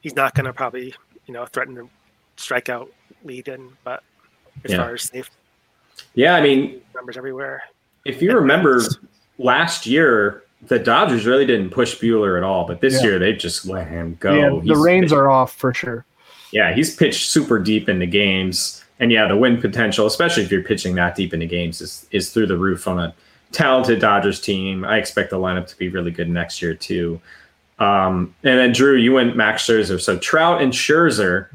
[0.00, 0.94] He's not going to probably
[1.26, 1.88] you know threaten to
[2.36, 2.88] strikeout
[3.24, 4.02] lead in, but
[4.64, 4.78] as Yeah.
[4.78, 5.30] far as safe
[6.14, 7.62] Yeah, I mean, numbers everywhere,
[8.06, 8.80] if you remember
[9.38, 13.10] last year, the Dodgers really didn't push Buehler at all, but this Yeah.
[13.10, 14.34] year they just let him go.
[14.34, 16.04] yeah, the He's reins pitched- are off for sure.
[16.52, 20.62] Yeah, he's pitched super deep into games, and yeah, the win potential, especially if you're
[20.62, 23.14] pitching that deep into games, is is through the roof on a
[23.52, 24.84] talented Dodgers team.
[24.84, 27.20] I expect the lineup to be really good next year too.
[27.78, 31.48] Um, and then Drew, you went Max Scherzer, so Trout and Scherzer,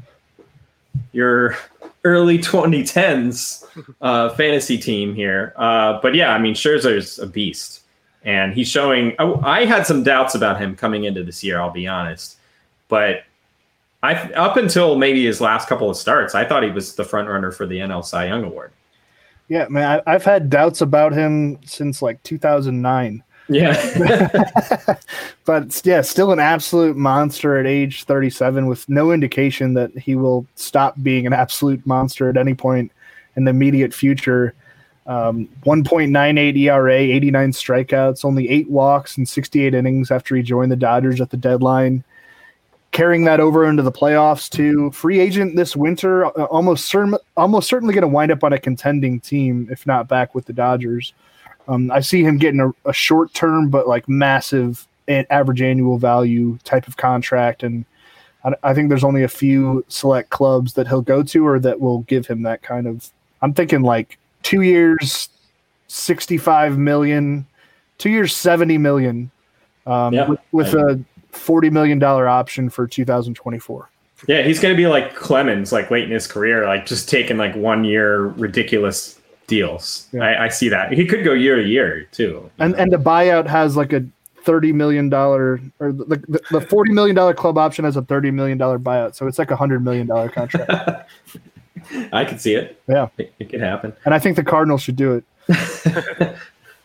[1.12, 1.56] your
[2.04, 3.64] early 2010s
[4.00, 5.54] uh, fantasy team here.
[5.56, 7.82] Uh, but yeah, I mean Scherzer's a beast,
[8.24, 9.14] and he's showing.
[9.18, 11.60] I, I had some doubts about him coming into this year.
[11.60, 12.38] I'll be honest,
[12.88, 13.24] but
[14.02, 17.28] I up until maybe his last couple of starts, I thought he was the front
[17.28, 18.72] runner for the NL Cy Young Award.
[19.48, 23.22] Yeah, man, I, I've had doubts about him since like 2009.
[23.48, 24.96] Yeah,
[25.44, 30.46] but yeah, still an absolute monster at age 37 with no indication that he will
[30.56, 32.90] stop being an absolute monster at any point
[33.36, 34.52] in the immediate future.
[35.06, 40.76] Um, 1.98 ERA, 89 strikeouts, only eight walks and 68 innings after he joined the
[40.76, 42.02] Dodgers at the deadline.
[42.96, 47.68] Carrying that over into the playoffs to Free agent this winter, uh, almost certain, almost
[47.68, 51.12] certainly going to wind up on a contending team, if not back with the Dodgers.
[51.68, 56.56] Um, I see him getting a, a short term, but like massive average annual value
[56.64, 57.62] type of contract.
[57.62, 57.84] And
[58.46, 61.78] I, I think there's only a few select clubs that he'll go to or that
[61.78, 63.10] will give him that kind of.
[63.42, 65.28] I'm thinking like two years,
[65.88, 67.46] 65 million,
[67.98, 69.30] two years, 70 million,
[69.86, 70.28] um, Yeah.
[70.30, 70.98] with, with a
[71.46, 73.90] $40 million option for 2024.
[74.26, 77.36] yeah, he's going to be like Clemens, like late in his career, like just taking
[77.36, 80.08] like one year ridiculous deals.
[80.12, 80.22] Yeah.
[80.22, 82.50] I, I see that he could go year to year too.
[82.58, 84.04] and and the buyout has like a
[84.42, 88.30] thirty million dollar or the, the, the forty million dollar club option has a thirty
[88.32, 91.08] million dollar buyout, so it's like a hundred million dollar contract.
[92.12, 92.82] I could see it.
[92.88, 93.08] Yeah.
[93.18, 93.92] it, it could happen.
[94.04, 96.36] and I think the Cardinals should do it.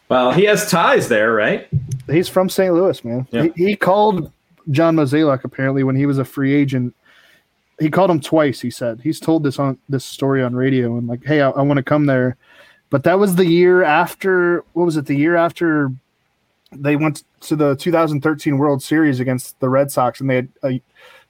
[0.09, 1.69] Well, he has ties there, right?
[2.09, 2.73] He's from St.
[2.73, 3.25] Louis, man.
[3.31, 3.43] Yeah.
[3.55, 4.29] He, he called
[4.71, 6.95] John Mozeliak apparently when he was a free agent.
[7.79, 8.61] He called him twice.
[8.61, 11.61] He said he's told this on this story on radio and like, hey, I, I
[11.61, 12.37] want to come there.
[12.89, 14.63] But that was the year after.
[14.73, 15.05] What was it?
[15.05, 15.91] The year after
[16.71, 20.81] they went to the 2013 World Series against the Red Sox, and they had a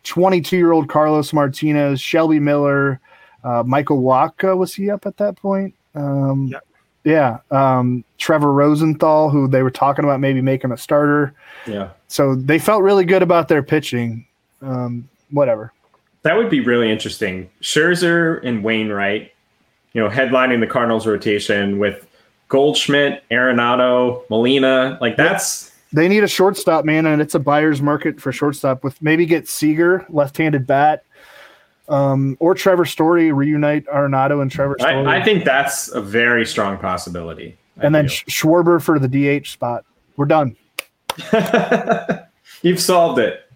[0.03, 2.99] 22 year old Carlos Martinez, Shelby Miller,
[3.43, 4.57] uh, Michael Wacha.
[4.57, 5.73] Was he up at that point?
[5.95, 6.59] Um, Yeah.
[7.03, 11.33] Yeah, um, Trevor Rosenthal, who they were talking about maybe making a starter.
[11.65, 11.89] Yeah.
[12.11, 14.27] So they felt really good about their pitching.
[14.61, 15.71] Um, whatever.
[16.23, 17.49] That would be really interesting.
[17.61, 19.31] Scherzer and Wainwright,
[19.93, 22.05] you know, headlining the Cardinals rotation with
[22.49, 24.97] Goldschmidt, Arenado, Molina.
[24.99, 28.83] Like that's They need a shortstop, man, and it's a buyer's market for shortstop.
[28.83, 31.05] With maybe get Seager, left-handed bat,
[31.87, 36.45] um, or Trevor Story reunite Arenado and Trevor Story, I, I think that's a very
[36.45, 37.57] strong possibility.
[37.79, 38.27] I and then feel.
[38.27, 39.85] Schwarber for the DH spot.
[40.17, 40.57] We're done.
[42.61, 43.49] You've solved it.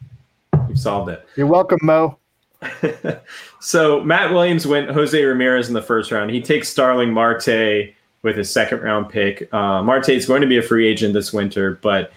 [0.68, 1.28] You've solved it.
[1.36, 2.18] You're welcome, Mo.
[3.66, 6.30] So Matt Williams went Jose Ramirez in the first round.
[6.30, 9.51] He takes Starling Marte with his second round pick.
[9.51, 12.12] Uh, Marte is going to be a free agent this winter, but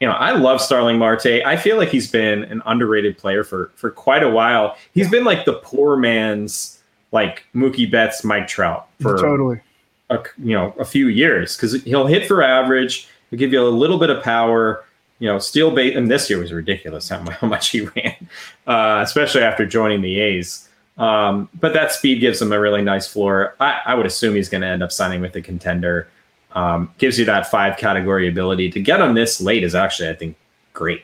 [0.00, 1.46] you know I love Starling Marte.
[1.46, 4.76] I feel like he's been an underrated player for for quite a while.
[4.92, 9.62] He's been like the poor man's like Mookie Betts, Mike Trout for totally.
[10.10, 13.08] a, you know a few years because he'll hit for average.
[13.36, 14.84] Give you a little bit of power.
[15.18, 15.96] You know, steal bait.
[15.96, 18.28] And this year was ridiculous how, much he ran,
[18.66, 20.68] uh, especially after joining the A's.
[20.98, 23.54] Um, but that speed gives him a really nice floor.
[23.60, 26.08] I, I would assume he's going to end up signing with a contender.
[26.54, 30.14] Um, gives you that five category ability to get him this late is actually, I
[30.14, 30.36] think,
[30.74, 31.02] great.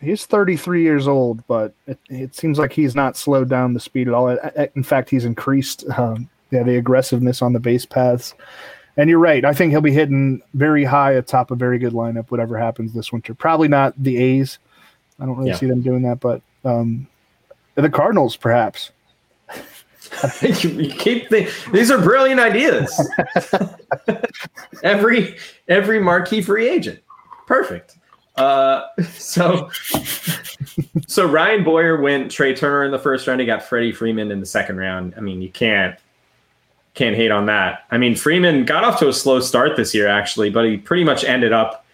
[0.00, 4.08] He's 33 years old, but it, it seems like he's not slowed down the speed
[4.08, 4.28] at all.
[4.74, 8.34] In fact, he's increased um, yeah, the aggressiveness on the base paths.
[8.96, 9.44] And you're right.
[9.44, 13.12] I think he'll be hitting very high atop a very good lineup, whatever happens this
[13.12, 13.34] winter.
[13.34, 14.58] Probably not the A's.
[15.20, 15.56] I don't really Yeah.
[15.56, 17.06] see them doing that, but um,
[17.74, 18.90] The Cardinals, perhaps.
[20.40, 22.98] you, you keep the, these are brilliant ideas.
[24.82, 25.36] every
[25.68, 27.00] every marquee free agent,
[27.46, 27.98] perfect.
[28.36, 28.82] Uh,
[29.14, 29.70] so
[31.06, 33.40] so Ryan Boyer went Trea Turner in the first round.
[33.40, 35.14] He got Freddie Freeman in the second round.
[35.16, 35.98] I mean, you can't
[36.96, 37.84] can't hate on that.
[37.90, 41.04] I mean, Freeman got off to a slow start this year actually, but he pretty
[41.04, 41.84] much ended up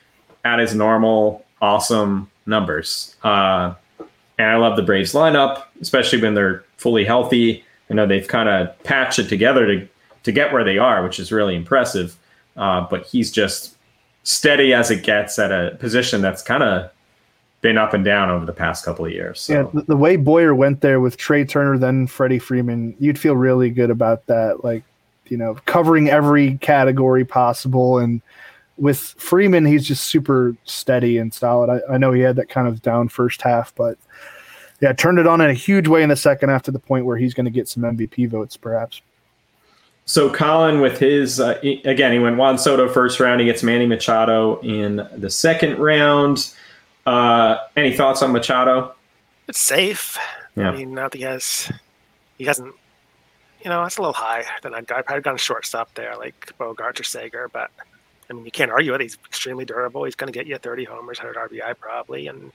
[0.44, 3.16] at his normal awesome numbers.
[3.22, 3.74] Uh,
[4.38, 7.64] and I love the Braves lineup, especially when they're fully healthy.
[7.90, 9.88] I know they've kind of patched it together to
[10.22, 12.16] to get where they are, which is really impressive.
[12.56, 13.76] Uh, but he's just
[14.22, 16.90] steady as it gets at a position that's kind of
[17.60, 19.40] been up and down over the past couple of years.
[19.40, 19.52] So.
[19.52, 23.34] Yeah, the, the, way Boyer went there with Trea Turner, then Freddie Freeman, you'd feel
[23.34, 24.62] really good about that.
[24.62, 24.84] Like,
[25.28, 27.98] you know, covering every category possible.
[27.98, 28.20] And
[28.76, 31.70] with Freeman, he's just super steady and solid.
[31.70, 33.98] I, I know he had that kind of down first half, but
[34.80, 37.06] yeah, turned it on in a huge way in the second half to the point
[37.06, 39.00] where he's going to get some MVP votes, perhaps.
[40.04, 43.40] So Colin, with his uh, he, again, he went Juan Soto first round.
[43.40, 46.52] He gets Manny Machado in the second round.
[47.06, 48.94] Uh, any thoughts on Machado?
[49.48, 50.18] It's safe.
[50.56, 50.70] Yeah.
[50.70, 51.70] I mean, not that he has,
[52.38, 52.74] he hasn't.
[53.64, 54.44] You know, that's a little high.
[54.62, 57.48] Then I'd, I'd probably gone shortstop there, like Bogaerts or Seager.
[57.52, 57.70] But
[58.28, 59.00] I mean, you can't argue it.
[59.00, 60.04] He's extremely durable.
[60.04, 62.50] He's going to get you 30 homers, 100 RBI probably, and you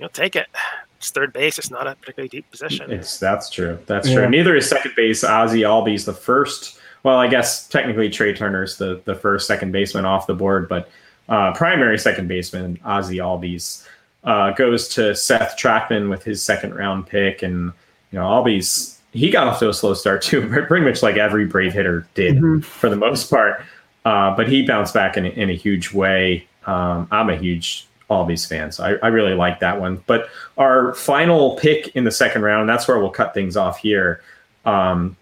[0.00, 0.48] know, take it.
[0.96, 1.58] It's third base.
[1.58, 2.90] It's not a particularly deep position.
[2.90, 3.78] It's that's true.
[3.86, 4.14] That's yeah.
[4.14, 4.30] true.
[4.30, 5.24] Neither is second base.
[5.24, 6.78] Ozzy Albies the first.
[7.02, 10.88] Well, I guess technically Trea Turner's the the first second baseman off the board, but
[11.28, 13.86] uh, primary second baseman Ozzy Albies
[14.24, 17.72] uh, goes to Seth Trachtman with his second round pick, and
[18.12, 21.46] you know Albies he got off to a slow start too, pretty much like every
[21.46, 22.60] Brave hitter did mm-hmm.
[22.60, 23.62] for the most part.
[24.04, 26.46] Uh, but he bounced back in, in a huge way.
[26.66, 28.80] Um, I'm a huge Albies fans.
[28.80, 30.02] I, I really like that one.
[30.06, 34.22] But our final pick in the second round, that's where we'll cut things off here.
[34.64, 35.16] Um,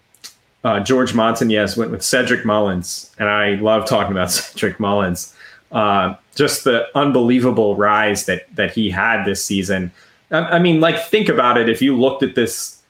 [0.63, 5.35] uh, George Montañez went with Cedric Mullins, and I love talking about Cedric Mullins.
[5.71, 9.91] Uh, just the unbelievable rise that that he had this season.
[10.29, 11.69] I, I, mean, like think about it.
[11.69, 12.80] If you looked at this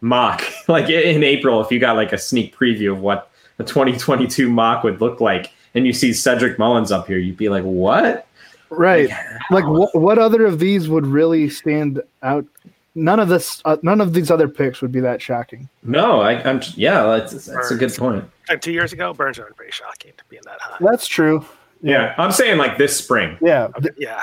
[0.00, 4.50] mock, like in April, if you got like a sneak preview of what a 2022
[4.50, 8.26] mock would look like, and you see Cedric Mullins up here, you'd be like, "What?
[8.70, 9.10] Right.
[9.50, 12.46] Like what, what other of these would really stand out?
[12.94, 15.68] None of this, uh, none of these other picks would be that shocking.
[15.84, 18.24] No, I, am yeah, that's, that's a good point.
[18.48, 20.76] And two years ago, Burnes weren't pretty shocking to be in that high.
[20.80, 21.44] That's true.
[21.82, 21.92] Yeah.
[21.92, 23.38] yeah, I'm saying like this spring.
[23.40, 24.20] Yeah, okay, yeah.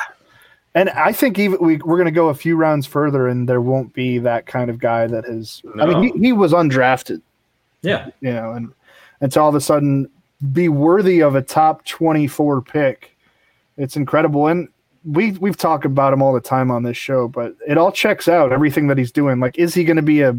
[0.77, 3.61] And I think even we, we're going to go a few rounds further, and there
[3.61, 5.61] won't be that kind of guy that has.
[5.75, 5.83] No.
[5.83, 7.21] I mean, he, he was undrafted.
[7.81, 8.73] Yeah, you know, and
[9.21, 10.09] and to all of a sudden
[10.51, 13.17] be worthy of a top 24 pick
[13.77, 14.67] it's incredible, and
[15.05, 18.27] we we've talked about him all the time on this show, but it all checks
[18.27, 18.51] out.
[18.51, 19.39] Everything that he's doing.
[19.39, 20.33] Like, is he going to be a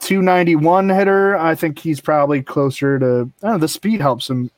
[0.00, 1.36] 291 hitter?
[1.36, 3.06] I think he's probably closer to.
[3.42, 3.58] I don't know.
[3.58, 4.50] The speed helps him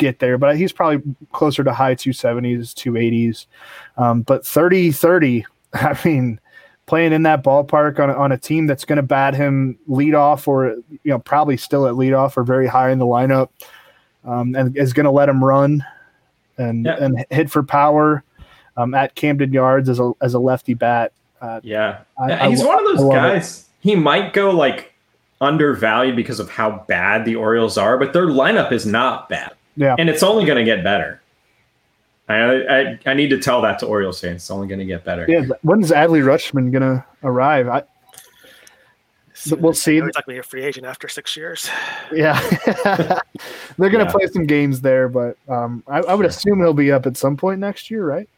[0.00, 3.46] get there, but he's probably closer to high 270s, 280s.
[3.96, 6.40] Um, but 30 30, I mean,
[6.86, 10.48] playing in that ballpark on, on a team that's going to bat him lead off
[10.48, 13.50] or, you know, probably still at lead off or very high in the lineup
[14.24, 15.84] um, and is going to let him run
[16.58, 16.96] and yeah.
[17.02, 18.22] and hit for power
[18.76, 21.12] um, at Camden Yards as a as a lefty bat.
[21.40, 23.60] Uh, yeah, I, he's I, one of those guys.
[23.60, 23.88] It.
[23.88, 24.92] He might go like
[25.40, 29.52] undervalued because of how bad the Orioles are, but their lineup is not bad.
[29.76, 31.20] Yeah, and it's only going to get better.
[32.28, 34.42] I, I, I need to tell that to Orioles fans.
[34.42, 35.26] It's only going to get better.
[35.28, 37.68] Yeah, when's Adley Rutschman going to arrive?
[37.68, 37.82] I,
[39.56, 40.00] we'll see.
[40.00, 41.68] He's like a free agent after six years.
[42.12, 42.38] Yeah,
[43.78, 44.12] they're going to yeah.
[44.12, 46.28] play some games there, but um, I, I, would sure.
[46.28, 48.28] assume he'll be up at some point next year, right?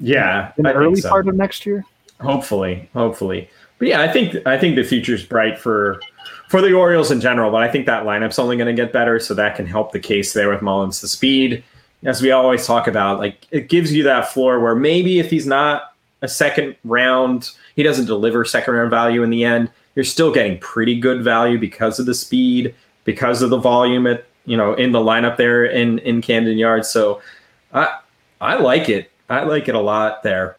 [0.00, 1.08] Yeah, in the I early so.
[1.08, 1.84] part of next year.
[2.20, 6.00] Hopefully, hopefully, but yeah, I think I think the future's bright for
[6.48, 7.50] for the Orioles in general.
[7.50, 10.00] But I think that lineup's only going to get better, so that can help the
[10.00, 11.00] case there with Mullins.
[11.00, 11.64] The speed,
[12.04, 15.46] as we always talk about, like it gives you that floor where maybe if he's
[15.46, 20.32] not a second round, he doesn't deliver second round value in the end you're still
[20.32, 22.72] getting pretty good value because of the speed,
[23.04, 26.88] because of the volume at you know in the lineup there in in Camden Yards.
[26.88, 27.20] So
[27.74, 27.98] I
[28.40, 29.10] I like it.
[29.28, 30.56] I like it a lot there.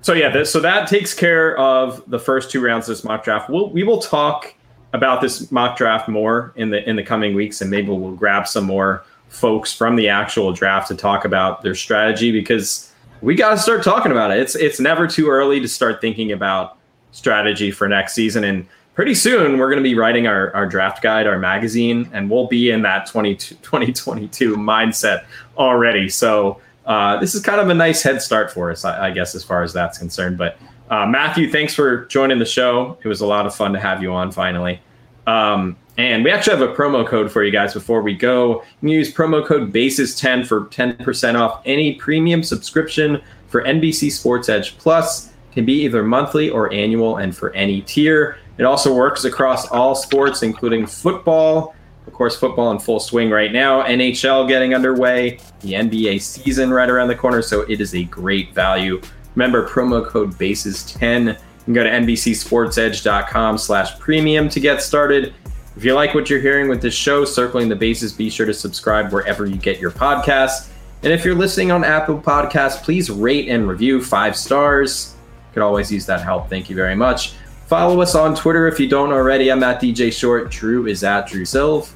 [0.00, 3.24] So yeah, this, so that takes care of the first two rounds of this mock
[3.24, 3.50] draft.
[3.50, 4.54] We'll we will talk
[4.92, 8.46] about this mock draft more in the in the coming weeks, and maybe we'll grab
[8.46, 13.50] some more folks from the actual draft to talk about their strategy because we got
[13.50, 14.38] to start talking about it.
[14.38, 16.78] It's it's never too early to start thinking about
[17.12, 18.44] strategy for next season.
[18.44, 22.30] And pretty soon we're going to be writing our, our draft guide, our magazine, and
[22.30, 25.24] we'll be in that 2022 mindset
[25.56, 26.08] already.
[26.08, 29.34] So uh, this is kind of a nice head start for us, I, I, guess,
[29.34, 30.38] as far as that's concerned.
[30.38, 30.58] But
[30.90, 32.96] Uh, Matthew, thanks for joining the show.
[33.02, 34.80] It was a lot of fun to have you on finally.
[35.26, 38.62] Um, and we actually have a promo code for you guys before we go.
[38.62, 44.48] You can use promo code BASES10 for 10% off any premium subscription for NBC Sports
[44.48, 45.30] Edge Plus.
[45.52, 48.38] Can be either monthly or annual, and for any tier.
[48.58, 51.74] It also works across all sports, including football.
[52.06, 53.82] Of course, football in full swing right now.
[53.82, 55.40] NHL getting underway.
[55.60, 57.42] The NBA season right around the corner.
[57.42, 59.00] So it is a great value.
[59.38, 61.28] Remember, promo code BASES10.
[61.28, 65.32] You can go to NBCSportsEdge.com slash premium to get started.
[65.76, 68.52] If you like what you're hearing with this show, Circling the Bases, be sure to
[68.52, 70.70] subscribe wherever you get your podcasts.
[71.04, 75.14] And if you're listening on Apple Podcasts, please rate and review five stars.
[75.52, 76.50] Could always use that help.
[76.50, 77.34] Thank you very much.
[77.68, 79.52] Follow us on Twitter if you don't already.
[79.52, 80.50] I'm at DJ Short.
[80.50, 81.92] Drew is at Drew Silv.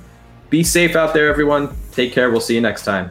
[0.49, 1.74] Be safe out there, everyone.
[1.90, 2.30] Take care.
[2.30, 3.11] We'll see you next time.